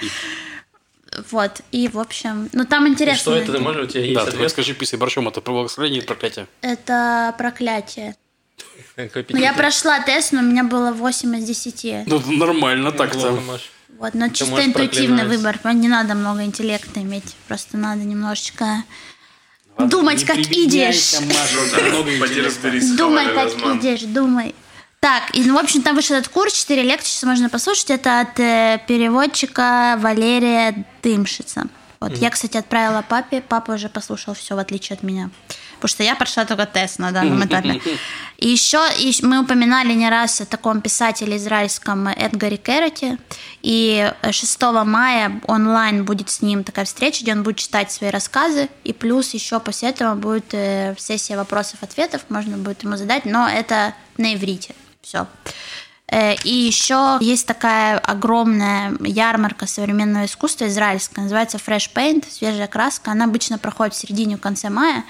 [1.30, 3.20] Вот, и в общем, ну там И интересно.
[3.20, 3.52] что это?
[3.52, 4.50] Ты можешь, у тебя есть Да, ответ?
[4.50, 6.46] скажи, писай борщом, это про благословение или проклятие?
[6.60, 8.14] Это проклятие.
[8.96, 12.06] Ну, я прошла тест, но у меня было 8 из 10.
[12.06, 13.32] Ну, нормально так-то.
[13.32, 13.70] Маш.
[13.98, 15.58] Вот, но чисто интуитивный выбор.
[15.64, 17.36] Не надо много интеллекта иметь.
[17.48, 18.84] Просто надо немножечко
[19.78, 21.14] думать, как идешь.
[22.96, 24.54] Думай, как идешь, думай.
[25.00, 27.90] Так, и, ну, в общем, там вышел этот курс, 4 лекции, сейчас можно послушать.
[27.90, 31.68] Это от э, переводчика Валерия Дымшица.
[32.00, 35.30] Вот, я, кстати, отправила папе, папа уже послушал все, в отличие от меня.
[35.74, 37.80] Потому что я прошла только тест на данном этапе.
[38.38, 43.18] И еще и мы упоминали не раз о таком писателе израильском Эдгаре Керроте.
[43.60, 48.70] И 6 мая онлайн будет с ним такая встреча, где он будет читать свои рассказы.
[48.84, 53.94] И плюс еще после этого будет э, сессия вопросов-ответов, можно будет ему задать, но это
[54.16, 54.74] на иврите.
[55.02, 55.26] Все.
[56.12, 63.12] И еще есть такая огромная ярмарка современного искусства израильская, называется Fresh Paint, свежая краска.
[63.12, 65.04] Она обычно проходит в середине, в конце мая.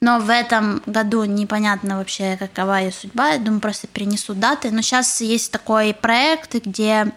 [0.00, 3.30] Но в этом году непонятно вообще, какова ее судьба.
[3.30, 4.70] Я думаю, просто перенесут даты.
[4.70, 7.12] Но сейчас есть такой проект, где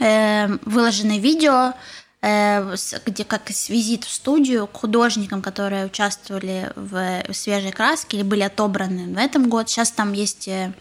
[0.00, 1.72] э, выложены видео,
[2.20, 2.76] э,
[3.06, 9.14] где как визит в студию к художникам, которые участвовали в свежей краске или были отобраны
[9.14, 9.68] в этом году.
[9.68, 10.72] Сейчас там есть э,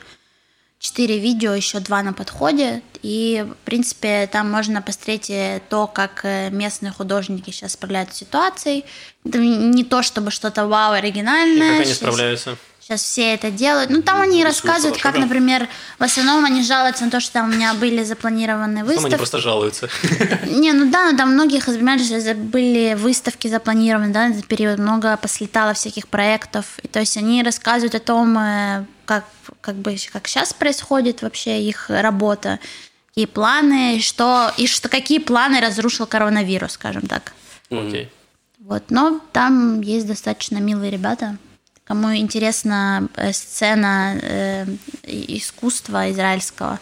[0.83, 2.81] четыре видео, еще два на подходе.
[3.01, 8.19] И, в принципе, там можно посмотреть э, то, как э, местные художники сейчас справляются с
[8.19, 8.83] ситуацией.
[9.25, 11.77] Это не то, чтобы что-то вау И оригинальное.
[11.77, 12.57] как они справляются?
[12.85, 13.89] Сейчас все это делают.
[13.89, 15.69] Ну, там они рассказывают, как, например,
[15.99, 19.15] в основном они жалуются на то, что там у меня были запланированы Потом они выставки.
[19.15, 19.89] просто жалуются.
[20.47, 25.15] Не, ну да, ну там многих, за- были выставки запланированы, да, на этот период, много
[25.15, 26.77] послетало всяких проектов.
[26.83, 29.23] И то есть они рассказывают о том, э, как,
[29.61, 32.59] как бы, как сейчас происходит вообще их работа,
[33.07, 37.31] какие планы, что, и что, какие планы разрушил коронавирус, скажем так.
[37.69, 38.11] Окей.
[38.59, 41.37] Вот, но там есть достаточно милые ребята.
[41.85, 44.65] Кому интересна э, сцена э,
[45.03, 46.79] искусства израильского,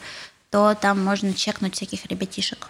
[0.52, 2.68] то там можно чекнуть всяких ребятишек.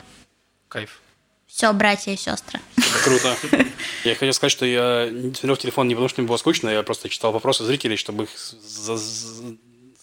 [0.70, 1.02] Кайф.
[1.48, 2.62] Все, братья и сестры.
[3.04, 3.36] Круто.
[4.06, 6.70] Я хотел сказать, что я не смотрел в телефон не потому, что мне было скучно,
[6.70, 9.56] я просто читал вопросы зрителей, чтобы их за- за-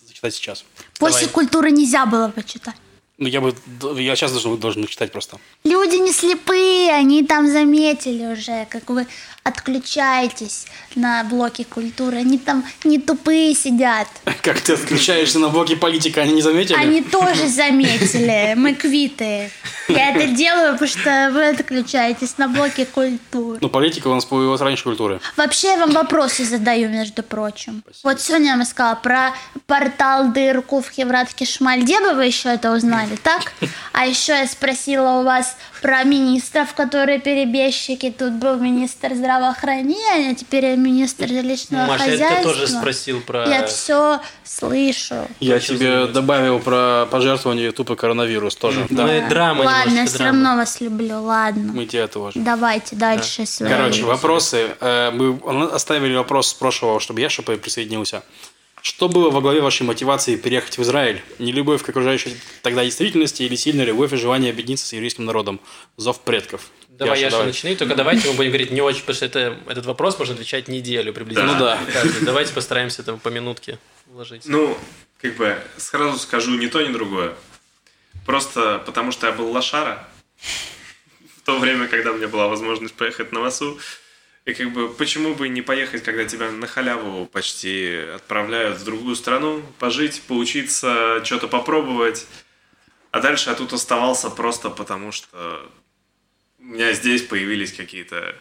[0.06, 0.64] зачитать сейчас.
[0.98, 1.32] После Давай.
[1.32, 2.74] культуры нельзя было почитать.
[3.18, 3.52] Ну, я бы,
[4.00, 5.38] я сейчас должен, должен читать просто.
[5.64, 9.08] Люди не слепые, они там заметили уже, как вы
[9.48, 12.18] отключаетесь на блоке культуры.
[12.18, 14.06] Они там не тупые сидят.
[14.42, 16.76] Как ты отключаешься на блоке политика, они не заметили?
[16.76, 18.54] Они тоже заметили.
[18.56, 19.50] Мы квиты.
[19.88, 23.58] Я это делаю, потому что вы отключаетесь на блоке культуры.
[23.60, 25.20] Ну, политика у нас появилась раньше культуры.
[25.36, 27.82] Вообще я вам вопросы задаю, между прочим.
[28.04, 29.34] Вот сегодня я вам сказала про
[29.66, 31.82] портал дырку в Хеврат Кишмаль.
[31.82, 33.52] Где бы вы еще это узнали, так?
[33.92, 38.14] А еще я спросила у вас про министров, которые перебежчики.
[38.16, 42.36] Тут был министр здравоохранения, теперь я министр жилищного Маша, я хозяйства.
[42.40, 43.48] тебя тоже спросил про...
[43.48, 45.26] Я все слышу.
[45.40, 46.12] Я Хочу тебе заметить.
[46.12, 48.86] добавил про пожертвование тупо коронавирус тоже.
[48.90, 49.04] Да.
[49.06, 50.30] Мы драма Ладно, я все драма.
[50.32, 51.72] равно вас люблю, ладно.
[51.72, 52.38] Мы тебя тоже.
[52.40, 53.46] Давайте дальше.
[53.46, 53.68] свои.
[53.68, 54.68] Короче, вопросы.
[54.80, 55.38] Э, Мы
[55.72, 58.22] оставили вопрос с прошлого, чтобы я чтобы присоединился.
[58.82, 61.22] Что было во главе вашей мотивации переехать в Израиль?
[61.38, 65.60] Не любовь к окружающей тогда действительности или сильная любовь и желание объединиться с еврейским народом?
[65.96, 66.70] Зов предков.
[66.88, 67.46] Давай, Яша, давай.
[67.48, 70.66] начни, только давайте мы будем говорить не очень, потому что это, этот вопрос можно отвечать
[70.66, 71.52] неделю приблизительно.
[71.52, 71.78] Ну да.
[71.92, 72.24] Каждый.
[72.24, 74.42] Давайте постараемся это по минутке вложить.
[74.46, 74.76] Ну,
[75.20, 77.34] как бы, сразу скажу ни то, ни другое.
[78.26, 80.08] Просто потому что я был лошара
[81.36, 83.78] в то время, когда у меня была возможность поехать на ВАСУ.
[84.48, 89.14] И как бы, почему бы не поехать, когда тебя на халяву почти отправляют в другую
[89.14, 92.26] страну, пожить, поучиться, что-то попробовать.
[93.10, 95.70] А дальше я тут оставался просто потому, что
[96.58, 98.34] у меня здесь появились какие-то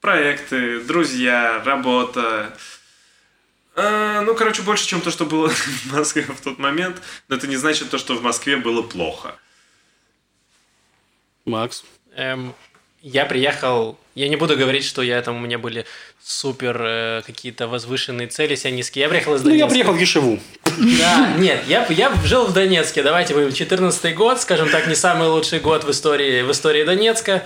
[0.00, 2.58] проекты, друзья, работа.
[3.76, 7.00] А, ну, короче, больше, чем то, что было в Москве в тот момент.
[7.28, 9.38] Но это не значит то, что в Москве было плохо.
[11.44, 11.84] Макс.
[12.16, 12.56] Эм,
[13.04, 15.84] я приехал, я не буду говорить, что я там, у меня были
[16.22, 19.02] супер э, какие-то возвышенные цели, себя низкие.
[19.02, 19.70] Я приехал из Ну, я Донецка.
[19.70, 20.38] приехал в Ешеву.
[20.98, 25.28] Да, нет, я, я жил в Донецке, давайте будем, 14 год, скажем так, не самый
[25.28, 27.44] лучший год в истории, в истории Донецка.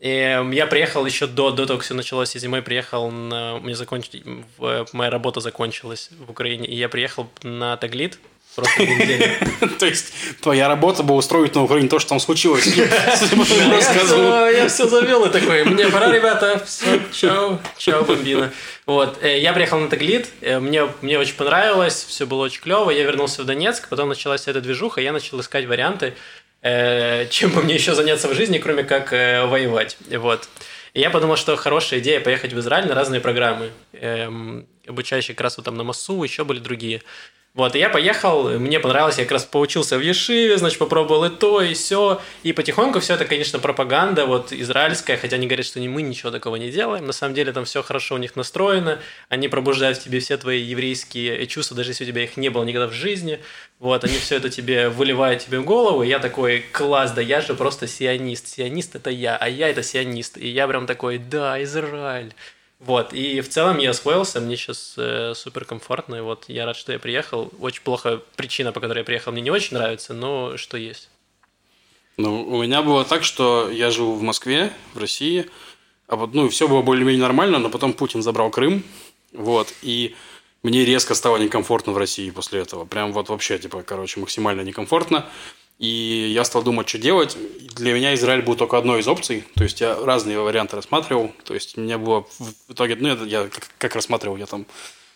[0.00, 3.54] И эм, я приехал еще до, до того, как все началось, и зимой приехал, на,
[3.54, 4.10] у меня законч...
[4.58, 8.18] в- моя работа закончилась в Украине, и я приехал на Таглит,
[8.56, 8.82] Просто.
[9.78, 12.66] То есть твоя работа была устроить на Украине то, что там случилось.
[12.76, 18.50] Я все завел и такой, мне пора, ребята, все, чао, чао, бомбина.
[18.86, 22.90] Вот, э, я приехал на Таглит, э, мне, мне очень понравилось, все было очень клево,
[22.90, 26.14] я вернулся в Донецк, потом началась эта движуха, я начал искать варианты,
[26.62, 30.48] э, чем бы мне еще заняться в жизни, кроме как воевать, вот.
[30.94, 35.42] И я подумал, что хорошая идея поехать в Израиль на разные программы, эм, обучающие как
[35.42, 37.02] раз вот там на МАСУ, еще были другие.
[37.56, 41.30] Вот, и я поехал, мне понравилось, я как раз поучился в Ешиве, значит, попробовал и
[41.30, 42.20] то, и все.
[42.42, 46.30] И потихоньку все это, конечно, пропаганда вот израильская, хотя они говорят, что не мы ничего
[46.30, 47.06] такого не делаем.
[47.06, 48.98] На самом деле там все хорошо у них настроено,
[49.30, 52.62] они пробуждают в тебе все твои еврейские чувства, даже если у тебя их не было
[52.62, 53.40] никогда в жизни.
[53.78, 57.40] Вот, они все это тебе выливают тебе в голову, и я такой, класс, да я
[57.40, 60.36] же просто сионист, сионист это я, а я это сионист.
[60.36, 62.34] И я прям такой, да, Израиль.
[62.78, 66.76] Вот, и в целом я освоился, мне сейчас э, супер комфортно, и вот я рад,
[66.76, 67.50] что я приехал.
[67.58, 71.08] Очень плохо причина, по которой я приехал, мне не очень нравится, но что есть.
[72.18, 75.46] Ну, у меня было так, что я живу в Москве, в России,
[76.06, 78.84] а вот, ну, все было более-менее нормально, но потом Путин забрал Крым,
[79.32, 80.14] вот, и
[80.62, 82.84] мне резко стало некомфортно в России после этого.
[82.84, 85.26] Прям вот вообще, типа, короче, максимально некомфортно.
[85.78, 87.36] И я стал думать, что делать.
[87.74, 89.44] Для меня Израиль был только одной из опций.
[89.54, 91.32] То есть я разные варианты рассматривал.
[91.44, 94.64] То есть у меня было в итоге, ну, я как, как рассматривал, я там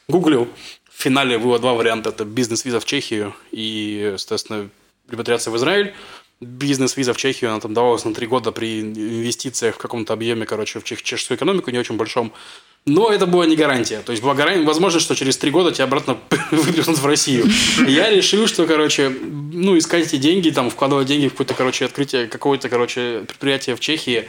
[0.09, 0.49] гуглил.
[0.91, 2.11] В финале было два варианта.
[2.11, 4.69] Это бизнес-виза в Чехию и, соответственно,
[5.09, 5.95] репатриация в Израиль.
[6.41, 10.81] Бизнес-виза в Чехию, она там давалась на три года при инвестициях в каком-то объеме, короче,
[10.81, 12.33] в чешскую экономику, не очень большом.
[12.87, 14.01] Но это была не гарантия.
[14.01, 16.19] То есть была гарантия, возможно, что через три года тебя обратно
[16.51, 17.47] выпишут в Россию.
[17.87, 22.27] Я решил, что, короче, ну, искать эти деньги, там, вкладывать деньги в какое-то, короче, открытие
[22.27, 24.29] какого-то, короче, предприятия в Чехии,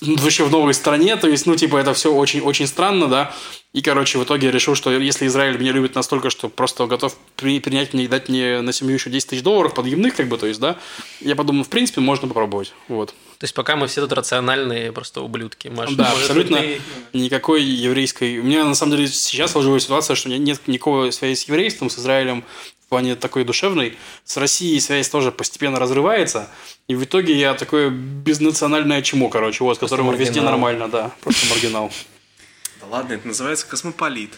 [0.00, 3.34] вообще в новой стране, то есть, ну, типа, это все очень-очень странно, да,
[3.72, 7.16] и, короче, в итоге я решил, что если Израиль меня любит настолько, что просто готов
[7.36, 10.36] при, принять мне и дать мне на семью еще 10 тысяч долларов подъемных, как бы,
[10.38, 10.76] то есть, да,
[11.20, 13.14] я подумал, в принципе, можно попробовать, вот.
[13.40, 15.68] То есть пока мы все тут рациональные просто ублюдки.
[15.68, 16.80] Маш, да, может, абсолютно ты...
[17.14, 18.38] никакой еврейской...
[18.38, 21.98] У меня на самом деле сейчас сложилась ситуация, что нет никакой связи с еврейством, с
[21.98, 22.44] Израилем
[22.84, 23.96] в плане такой душевной.
[24.26, 26.50] С Россией связь тоже постепенно разрывается.
[26.86, 31.10] И в итоге я такое безнациональное чмо, короче, вот, с которым везде нормально, да.
[31.22, 31.90] Просто маргинал.
[32.82, 34.34] Да ладно, это называется космополит.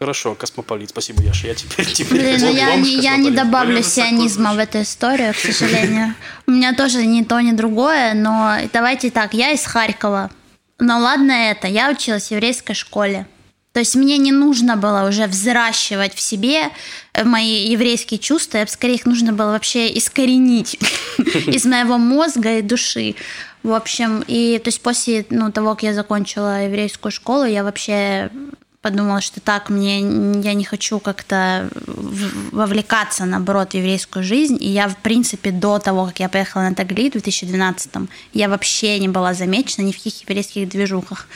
[0.00, 0.88] Хорошо, космополит.
[0.88, 1.48] Спасибо, Яша.
[1.48, 5.36] Я теперь, теперь Блин, ну я, не, я не добавлю сионизма в эту историю, к
[5.36, 6.14] сожалению.
[6.46, 10.30] У меня тоже ни то, ни другое, но давайте так, я из Харькова.
[10.78, 13.26] Но ладно это, я училась в еврейской школе.
[13.72, 16.70] То есть мне не нужно было уже взращивать в себе
[17.12, 20.78] э, мои еврейские чувства, скорее их нужно было вообще искоренить
[21.46, 23.16] из моего мозга и души.
[23.62, 28.30] В общем, и то есть после ну, того, как я закончила еврейскую школу, я вообще
[28.82, 31.68] подумала, что так, мне я не хочу как-то
[32.52, 34.56] вовлекаться, наоборот, в еврейскую жизнь.
[34.60, 37.90] И я, в принципе, до того, как я поехала на Тагли в 2012
[38.32, 41.28] я вообще не была замечена ни в каких еврейских движухах.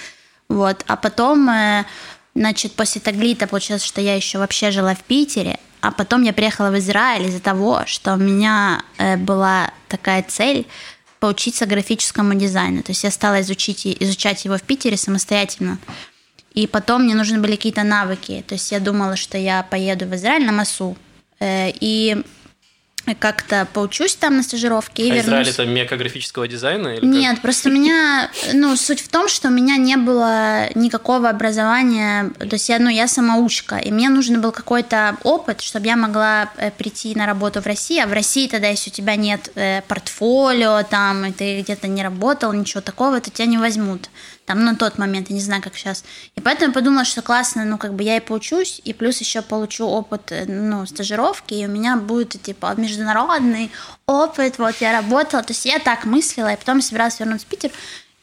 [0.49, 0.85] Вот.
[0.87, 1.85] А потом, э,
[2.35, 6.71] значит, после Таглита получилось, что я еще вообще жила в Питере, а потом я приехала
[6.71, 10.67] в Израиль из-за того, что у меня э, была такая цель
[11.21, 12.83] поучиться графическому дизайну.
[12.83, 15.79] То есть я стала изучить, изучать его в Питере самостоятельно.
[16.55, 18.45] И потом мне нужны были какие-то навыки.
[18.47, 20.97] То есть я думала, что я поеду в Израиль на МАСУ.
[21.41, 22.23] Э, и
[23.19, 25.27] как-то поучусь там на стажировке и а вернусь.
[25.27, 26.97] Израиль это мека графического дизайна?
[26.97, 27.43] Или Нет, как?
[27.43, 32.55] просто у меня, ну, суть в том, что у меня не было никакого образования, то
[32.55, 36.71] есть я, ну, я самоучка, и мне нужен был какой-то опыт, чтобы я могла э,
[36.71, 40.83] прийти на работу в России, а в России тогда, если у тебя нет э, портфолио,
[40.85, 44.09] там, и ты где-то не работал, ничего такого, то тебя не возьмут
[44.47, 46.05] там на тот момент, я не знаю, как сейчас.
[46.37, 49.87] И поэтому подумала, что классно, ну, как бы я и поучусь, и плюс еще получу
[49.87, 53.71] опыт, э, ну, стажировки, и у меня будет, типа, международный
[54.07, 57.71] опыт, вот, я работала, то есть я так мыслила, и потом собиралась вернуться в Питер,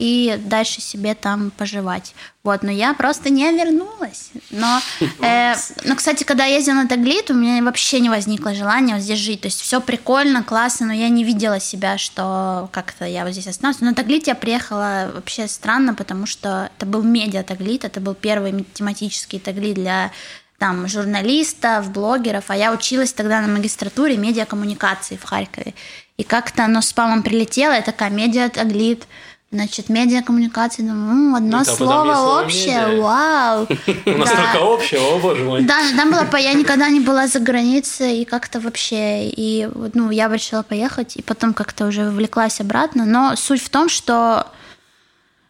[0.01, 2.15] и дальше себе там поживать.
[2.43, 4.31] Вот, но я просто не вернулась.
[4.49, 4.81] Но,
[5.21, 5.53] э,
[5.85, 9.19] но кстати, когда я ездила на Таглит, у меня вообще не возникло желания вот здесь
[9.19, 9.41] жить.
[9.41, 13.45] То есть все прикольно, классно, но я не видела себя, что как-то я вот здесь
[13.45, 13.79] останусь.
[13.79, 18.15] Но на Таглит я приехала вообще странно, потому что это был медиа Таглит, это был
[18.15, 20.11] первый тематический Таглит для
[20.57, 25.75] там журналистов, блогеров, а я училась тогда на магистратуре медиакоммуникации в Харькове.
[26.17, 29.05] И как-то оно с памом прилетело, я такая медиа Таглит,
[29.53, 33.01] Значит, медиакоммуникация, ну, одно ну, слово, слово общее, медиа.
[33.01, 33.67] вау.
[34.05, 35.63] У нас только общее, о боже мой.
[35.63, 40.29] Да, там было, я никогда не была за границей, и как-то вообще, и, ну, я
[40.29, 44.47] решила поехать, и потом как-то уже вовлеклась обратно, но суть в том, что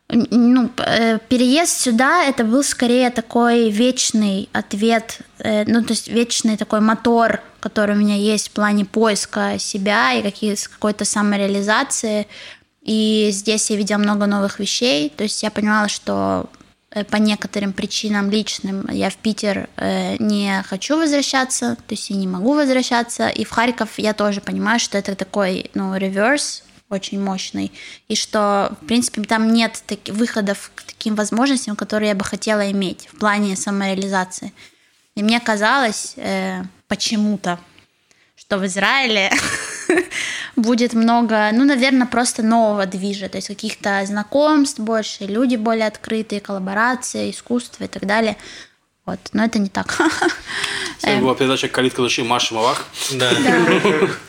[0.10, 6.58] ну, э, переезд сюда это был скорее такой вечный ответ, э, ну, то есть вечный
[6.58, 12.28] такой мотор, который у меня есть в плане поиска себя и какие, какой-то самореализации.
[12.82, 16.50] И здесь я видела много новых вещей, то есть я понимала, что
[16.90, 19.70] э, по некоторым причинам личным я в Питер
[20.20, 23.30] не хочу возвращаться, то есть я не могу возвращаться.
[23.30, 27.72] И в Харьков я тоже понимаю, что это такой, ну, реверс очень мощный,
[28.08, 32.70] и что, в принципе, там нет таких выходов к таким возможностям, которые я бы хотела
[32.72, 34.54] иметь в плане самореализации.
[35.16, 37.60] И мне казалось э, почему-то,
[38.42, 39.32] что в Израиле
[40.56, 46.42] будет много, ну, наверное, просто нового движа, то есть каких-то знакомств больше, люди более открытые,
[46.42, 48.36] коллаборации, искусство и так далее.
[49.06, 49.96] Вот, но это не так.
[51.02, 52.86] Это была передача «Калитка души» Маши Малах.
[53.12, 53.32] Да.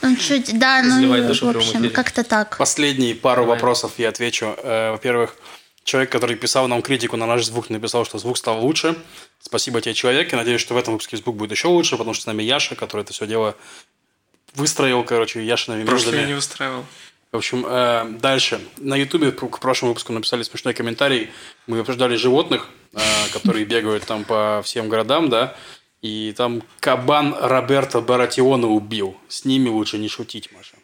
[0.00, 2.56] Ну, чуть, да, ну, в общем, как-то так.
[2.56, 4.54] Последние пару вопросов я отвечу.
[4.62, 5.36] Э, во-первых,
[5.84, 8.96] человек, который писал нам критику на наш звук, написал, что звук стал лучше.
[9.40, 10.32] Спасибо тебе, человек.
[10.32, 12.74] И надеюсь, что в этом выпуске звук будет еще лучше, потому что с нами Яша,
[12.74, 13.54] который это все дело
[14.54, 16.84] выстроил, короче, Яшиными Прошлый я не выстраивал.
[17.30, 18.60] В общем, э, дальше.
[18.76, 21.30] На Ютубе к прошлому выпуску написали смешной комментарий.
[21.66, 22.98] Мы обсуждали животных, э,
[23.32, 25.56] которые бегают там по всем городам, да.
[26.02, 29.16] И там кабан Роберто Баратиона убил.
[29.28, 30.74] С ними лучше не шутить, Маша.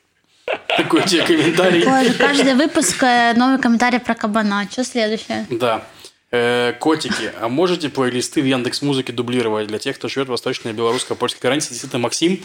[0.68, 1.84] Такой тебе комментарий.
[1.84, 4.66] Боже, каждый выпуск э, новый комментарий про кабана.
[4.70, 5.46] Что следующее?
[5.50, 5.84] Да.
[6.30, 10.72] Э, котики, а можете плейлисты в Яндекс Музыке дублировать для тех, кто живет в восточной
[10.72, 11.70] белорусско-польской границе?
[11.70, 12.44] Действительно, Максим,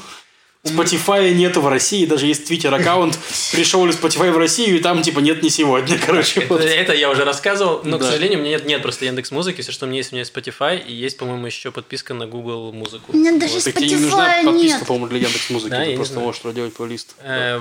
[0.65, 3.19] Spotify нету в России, даже есть Twitter аккаунт.
[3.51, 6.41] Пришел ли Spotify в Россию, и там типа нет не сегодня, короче.
[6.41, 6.61] Это, вот.
[6.61, 8.05] это я уже рассказывал, но, да.
[8.05, 9.61] к сожалению, у меня нет, нет просто Яндекс Музыки.
[9.61, 12.27] Все, что у меня есть, у меня есть Spotify, и есть, по-моему, еще подписка на
[12.27, 13.11] Google Музыку.
[13.11, 13.67] У меня даже вот.
[13.67, 14.45] Spotify не нужна нет.
[14.45, 15.71] подписка, по-моему, для Яндекс Музыки.
[15.71, 17.15] Да, Ты просто можешь делать плейлист.
[17.19, 17.59] Э,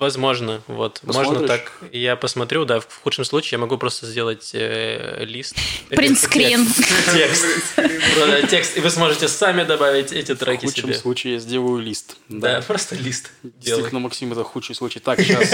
[0.00, 1.00] Возможно, вот.
[1.06, 1.32] Посмотришь?
[1.32, 1.72] Можно так.
[1.92, 2.80] Я посмотрю, да.
[2.80, 5.54] В худшем случае я могу просто сделать э, лист.
[5.90, 6.66] Принтскрин.
[6.66, 7.44] Текст.
[7.76, 8.50] Текст.
[8.50, 8.76] Текст.
[8.78, 10.94] И вы сможете сами добавить эти треки В худшем себе.
[10.94, 12.16] случае я сделаю лист.
[12.30, 13.30] Да, просто лист.
[13.42, 15.00] Действительно, Максим, это худший случай.
[15.00, 15.50] Так, сейчас.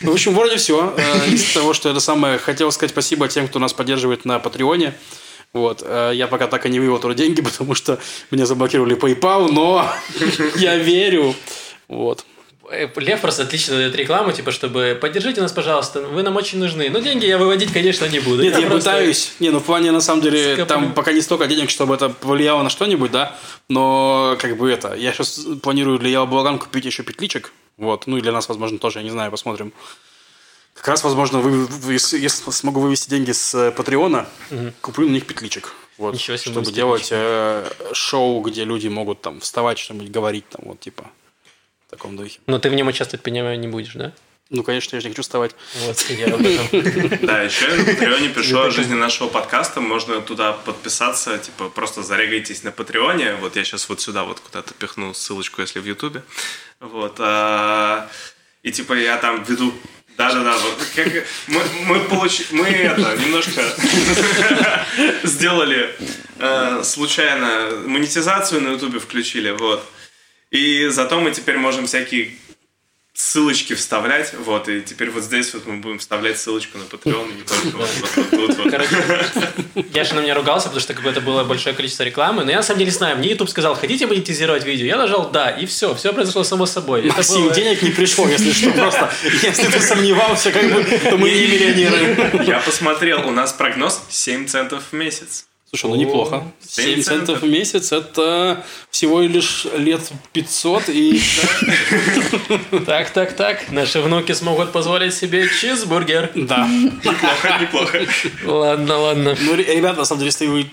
[0.00, 0.94] В общем, вроде все.
[1.28, 4.94] Из того, что это самое, хотел сказать спасибо тем, кто нас поддерживает на Патреоне.
[5.52, 5.82] Вот.
[5.84, 7.98] э, Я пока так и не вывел туда деньги, потому что
[8.30, 9.92] меня заблокировали PayPal, но
[10.56, 11.34] я верю.
[11.88, 12.24] Вот.
[12.72, 16.88] Э, Лев просто отлично дает рекламу, типа, чтобы поддержите нас, пожалуйста, вы нам очень нужны.
[16.90, 18.42] Но деньги я выводить, конечно, не буду.
[18.42, 19.32] Нет, я, просто- пытаюсь.
[19.40, 20.66] Не, ну в плане, на самом деле, Скоплю.
[20.66, 23.36] там пока не столько денег, чтобы это повлияло на что-нибудь, да.
[23.68, 27.52] Но, как бы это, я сейчас планирую для Яла Балаган купить еще петличек.
[27.76, 29.72] Вот, ну и для нас, возможно, тоже, я не знаю, посмотрим.
[30.74, 34.26] Как раз, возможно, вы, вы- если, если смогу вывести деньги с э, Патреона,
[34.80, 35.74] куплю на них петличек.
[35.98, 40.62] Вот, Ничего себе, чтобы делать э, шоу, где люди могут там вставать, что-нибудь говорить, там,
[40.64, 41.04] вот, типа,
[41.92, 42.40] таком духе.
[42.46, 44.12] Но ты в нем участвовать, понимаю, не будешь, да?
[44.50, 45.54] Ну, конечно, я же не хочу вставать.
[45.76, 47.18] Вот, я об этом.
[47.26, 49.80] Да, еще я на Патреоне пишу о жизни нашего подкаста.
[49.80, 53.36] Можно туда подписаться, типа просто зарегайтесь на Патреоне.
[53.36, 56.22] Вот я сейчас вот сюда вот куда-то пихну ссылочку, если в Ютубе.
[56.80, 57.16] Вот.
[57.18, 58.08] а,
[58.62, 59.72] И типа я там веду
[60.18, 62.42] да-да-да, вот как мы, мы, получ...
[62.50, 63.62] мы это немножко
[65.22, 65.96] сделали
[66.38, 69.82] э, случайно монетизацию на Ютубе включили, вот.
[70.52, 72.30] И зато мы теперь можем всякие
[73.14, 77.34] ссылочки вставлять, вот, и теперь вот здесь вот мы будем вставлять ссылочку на Patreon, и
[77.34, 78.70] не только вот, вот, вот тут вот.
[78.70, 78.96] Короче,
[79.92, 82.44] Яша на меня ругался, потому что как бы это было большое количество рекламы.
[82.44, 83.18] Но я на самом деле не знаю.
[83.18, 84.86] Мне YouTube сказал, хотите монетизировать видео?
[84.86, 85.94] Я нажал да, и все.
[85.94, 87.00] Все произошло само собой.
[87.06, 89.12] Это Максим, было- денег не пришло, если что, просто.
[89.42, 92.44] Если ты сомневался, как бы, то мы не миллионеры.
[92.46, 95.46] Я посмотрел, у нас прогноз 7 центов в месяц.
[95.74, 96.44] Слушай, ну неплохо.
[96.68, 100.02] 7 семь центов в месяц– это всего лишь лет
[100.34, 101.18] 500 и...
[102.84, 103.70] Так, так, так.
[103.70, 106.30] Наши внуки смогут позволить себе чизбургер.
[106.34, 106.66] Да.
[106.68, 108.06] Неплохо, неплохо.
[108.44, 109.34] Ладно, ладно.
[109.40, 110.66] Ну, ре- ребята, на самом деле, если вы,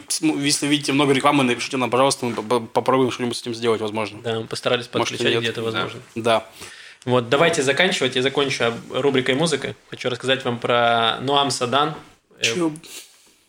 [0.46, 3.80] если видите много рекламы, напишите нам, пожалуйста, мы по- по- попробуем что-нибудь с этим сделать,
[3.80, 4.20] возможно.
[4.22, 6.02] Да, мы постарались подключать где-то, возможно.
[6.16, 6.46] Да.
[7.06, 8.18] Вот, давайте заканчивать.
[8.18, 9.76] Я закончу рубрикой музыка.
[9.90, 11.94] Хочу рассказать вам про Ноам Садан.
[12.42, 12.74] Чё?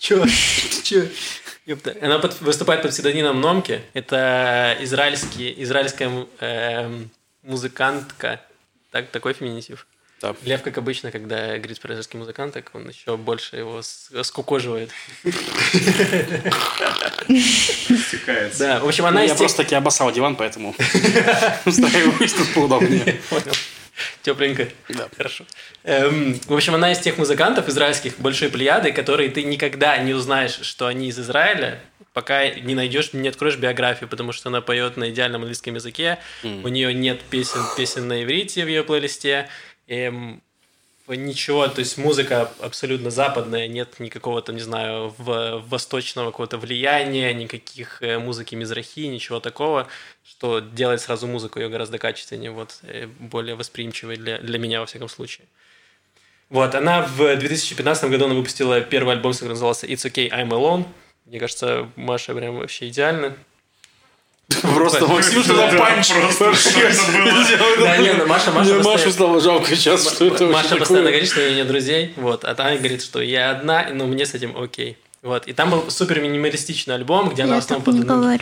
[0.01, 0.25] Чё?
[0.83, 1.07] Чё?
[1.67, 1.95] Ёпта.
[2.01, 3.83] Она под- выступает под псевдонимом Номки.
[3.93, 7.11] Это израильский, израильская эм,
[7.43, 8.41] музыкантка.
[8.91, 9.87] Так, такой феминитив.
[10.23, 10.35] Да.
[10.43, 14.91] Лев, как обычно, когда говорит про израильский музыкант, так он еще больше его скукоживает.
[18.09, 18.59] Стекается.
[18.59, 20.75] Да, в общем, она Ну, я просто таки обоссал диван, поэтому
[21.67, 23.21] устраиваюсь тут поудобнее.
[23.31, 23.53] Понял.
[24.23, 24.69] Тепленько.
[24.89, 25.09] Да.
[25.17, 25.45] Хорошо.
[25.85, 30.59] Эм, в общем, она из тех музыкантов израильских большой плеяды, которые ты никогда не узнаешь,
[30.63, 31.81] что они из Израиля,
[32.13, 36.19] пока не найдешь, не откроешь биографию, потому что она поет на идеальном английском языке.
[36.43, 39.49] У нее нет песен, песен на иврите в ее плейлисте.
[39.89, 40.43] Эм,
[41.15, 47.33] ничего, то есть музыка абсолютно западная, нет никакого там, не знаю, в, восточного какого-то влияния,
[47.35, 49.89] никаких э, музыки мизрахи, ничего такого,
[50.25, 54.87] что делает сразу музыку ее гораздо качественнее, вот, э, более восприимчивой для, для меня, во
[54.87, 55.47] всяком случае.
[56.49, 60.85] Вот, она в 2015 году она выпустила первый альбом, который назывался It's Okay, I'm Alone.
[61.27, 63.37] Мне кажется, Маша прям вообще идеально
[64.63, 66.09] Просто Максим что за панч.
[67.81, 71.41] Да, нет, ну, Маша, Маша Машу стало жалко сейчас, что это Маша постоянно говорит, что
[71.41, 74.57] у нее нет друзей, вот, а Таня говорит, что я одна, но мне с этим
[74.57, 74.97] окей.
[75.23, 78.41] Вот, и там был супер минималистичный альбом, где она в основном под,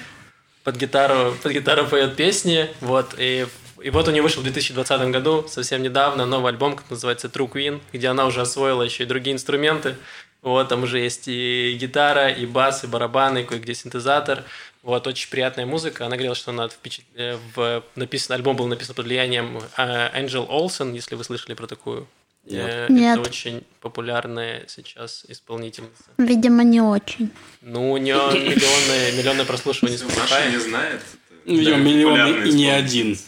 [0.65, 3.47] под гитару, под гитару поет песни, вот, и
[3.83, 7.51] и вот у нее вышел в 2020 году, совсем недавно, новый альбом, который называется True
[7.51, 9.97] Queen, где она уже освоила еще и другие инструменты.
[10.43, 14.45] Вот, там уже есть и гитара, и бас, и барабаны, и кое-где синтезатор.
[14.83, 16.07] Вот, очень приятная музыка.
[16.07, 17.05] Она говорила, что она впечат...
[17.17, 17.83] Э, в...
[17.97, 18.37] написан...
[18.37, 22.07] альбом был написан под влиянием Энджел Олсен, если вы слышали про такую.
[22.51, 22.67] Нет.
[22.67, 23.19] Э, Нет.
[23.19, 26.05] Это очень популярная сейчас исполнительница.
[26.17, 27.31] Видимо, не очень.
[27.61, 31.03] Ну, у нее миллионы, миллионы прослушиваний Маша не знает.
[31.49, 33.19] Видимо, миллион и не один.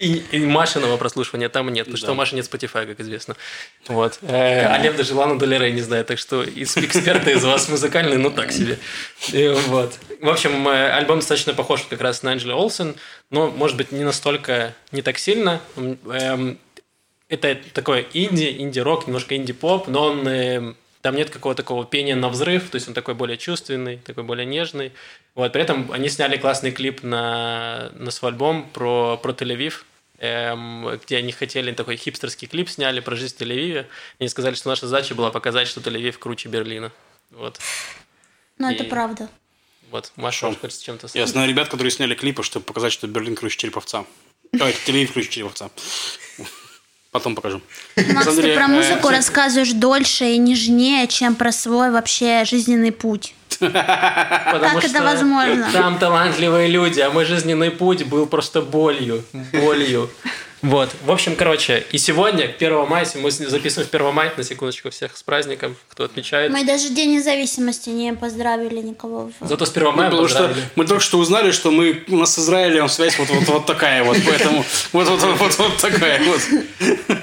[0.00, 2.04] И, и Машиного прослушивания там нет, потому да.
[2.04, 3.36] что у Маши нет Spotify, как известно.
[3.86, 4.18] Вот.
[4.22, 8.30] А Лев даже Лану Долерей не знает, так что из эксперты из вас музыкальные, ну
[8.30, 8.78] так себе.
[9.32, 9.98] И, вот.
[10.20, 12.96] В общем, э, альбом достаточно похож как раз на Анджели Олсен,
[13.30, 15.60] но, может быть, не настолько, не так сильно.
[15.76, 16.58] Эм,
[17.28, 22.30] это такой инди, инди-рок, немножко инди-поп, но он эм, там нет какого-то такого пения на
[22.30, 24.90] взрыв, то есть он такой более чувственный, такой более нежный.
[25.34, 29.84] Вот, при этом они сняли классный клип на, на свой альбом про, про Тель-Авив,
[30.16, 33.84] эм, где они хотели такой хипстерский клип сняли про жизнь в Тель-Авиве.
[34.18, 36.90] Они сказали, что наша задача была показать, что Тель-Авив круче Берлина.
[37.32, 37.60] Вот.
[38.56, 39.28] Ну, это правда.
[39.90, 43.36] Вот, Маша, может, хочется чем-то Я знаю ребят, которые сняли клипы, чтобы показать, что Берлин
[43.36, 44.06] круче Череповца.
[44.54, 45.70] Ой, Тель-Авив круче Череповца.
[47.14, 47.62] Потом покажу.
[48.12, 53.36] Макс, ты про музыку э, рассказываешь дольше и нежнее, чем про свой вообще жизненный путь.
[53.60, 55.68] Потому как это возможно?
[55.72, 60.10] Там талантливые люди, а мой жизненный путь был просто болью, болью.
[60.64, 60.88] Вот.
[61.04, 65.14] В общем, короче, и сегодня, 1 мая, мы записываем в 1 мая, на секундочку, всех
[65.14, 66.50] с праздником, кто отмечает.
[66.50, 69.30] Мы даже День независимости не поздравили никого.
[69.42, 70.54] Зато с 1 мая ну, поздравили.
[70.54, 73.66] Что мы только что узнали, что мы, у нас с Израилем связь вот, вот, вот
[73.66, 76.40] такая вот, поэтому вот, вот, вот, вот, вот такая вот.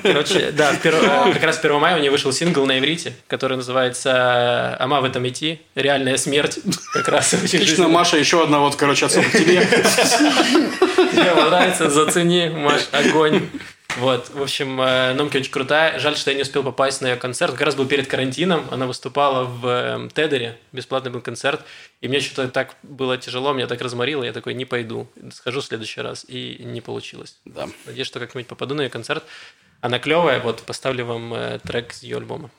[0.04, 4.78] Короче, да, э, как раз 1 мая у нее вышел сингл на иврите, который называется
[4.80, 6.60] «Ама в этом идти», «Реальная смерть».
[6.94, 9.68] Как раз Отлично, Маша, еще одна вот, короче, отсылка к тебе.
[11.14, 13.50] Мне нравится, зацени, Маш, огонь.
[13.98, 16.00] Вот, в общем, э, Номки очень крутая.
[16.00, 17.54] Жаль, что я не успел попасть на ее концерт.
[17.54, 18.66] Как раз был перед карантином.
[18.72, 20.58] Она выступала в эм, Тедере.
[20.72, 21.62] Бесплатный был концерт.
[22.00, 24.24] И мне что-то так было тяжело, меня так разморило.
[24.24, 25.08] Я такой, не пойду.
[25.34, 26.26] Схожу в следующий раз.
[26.28, 27.38] И не получилось.
[27.44, 27.68] Да.
[27.86, 29.24] Надеюсь, что как-нибудь попаду на ее концерт.
[29.82, 30.40] Она клевая.
[30.40, 32.50] Вот, поставлю вам э, трек с ее альбома.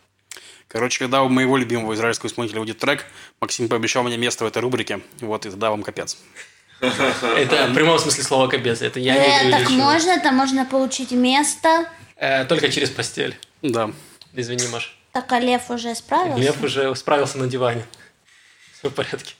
[0.68, 3.04] Короче, когда у моего любимого израильского исполнителя будет трек,
[3.40, 5.00] Максим пообещал мне место в этой рубрике.
[5.20, 6.18] Вот, и тогда вам капец.
[6.82, 8.82] Это в прямом смысле слова капец.
[8.82, 11.86] Это я не Так можно, это можно получить место.
[12.16, 13.36] Э, только через постель.
[13.62, 13.92] Да.
[14.34, 14.96] Извини, Маш.
[15.12, 16.42] Так, а Лев уже справился?
[16.42, 17.84] Лев уже справился на диване.
[18.78, 19.34] Все в порядке.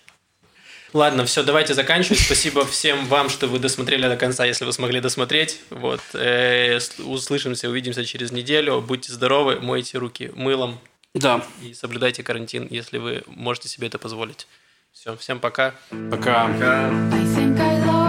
[0.93, 2.21] Ладно, все, давайте заканчивать.
[2.21, 5.61] Спасибо всем вам, что вы досмотрели до конца, если вы смогли досмотреть.
[5.71, 6.01] Вот.
[6.13, 8.81] Э, услышимся, увидимся через неделю.
[8.81, 10.79] Будьте здоровы, мойте руки мылом.
[11.15, 11.45] Да.
[11.63, 14.47] И соблюдайте карантин, если вы можете себе это позволить.
[14.93, 15.75] Все, всем пока.
[16.11, 16.49] Пока.
[16.49, 18.02] пока.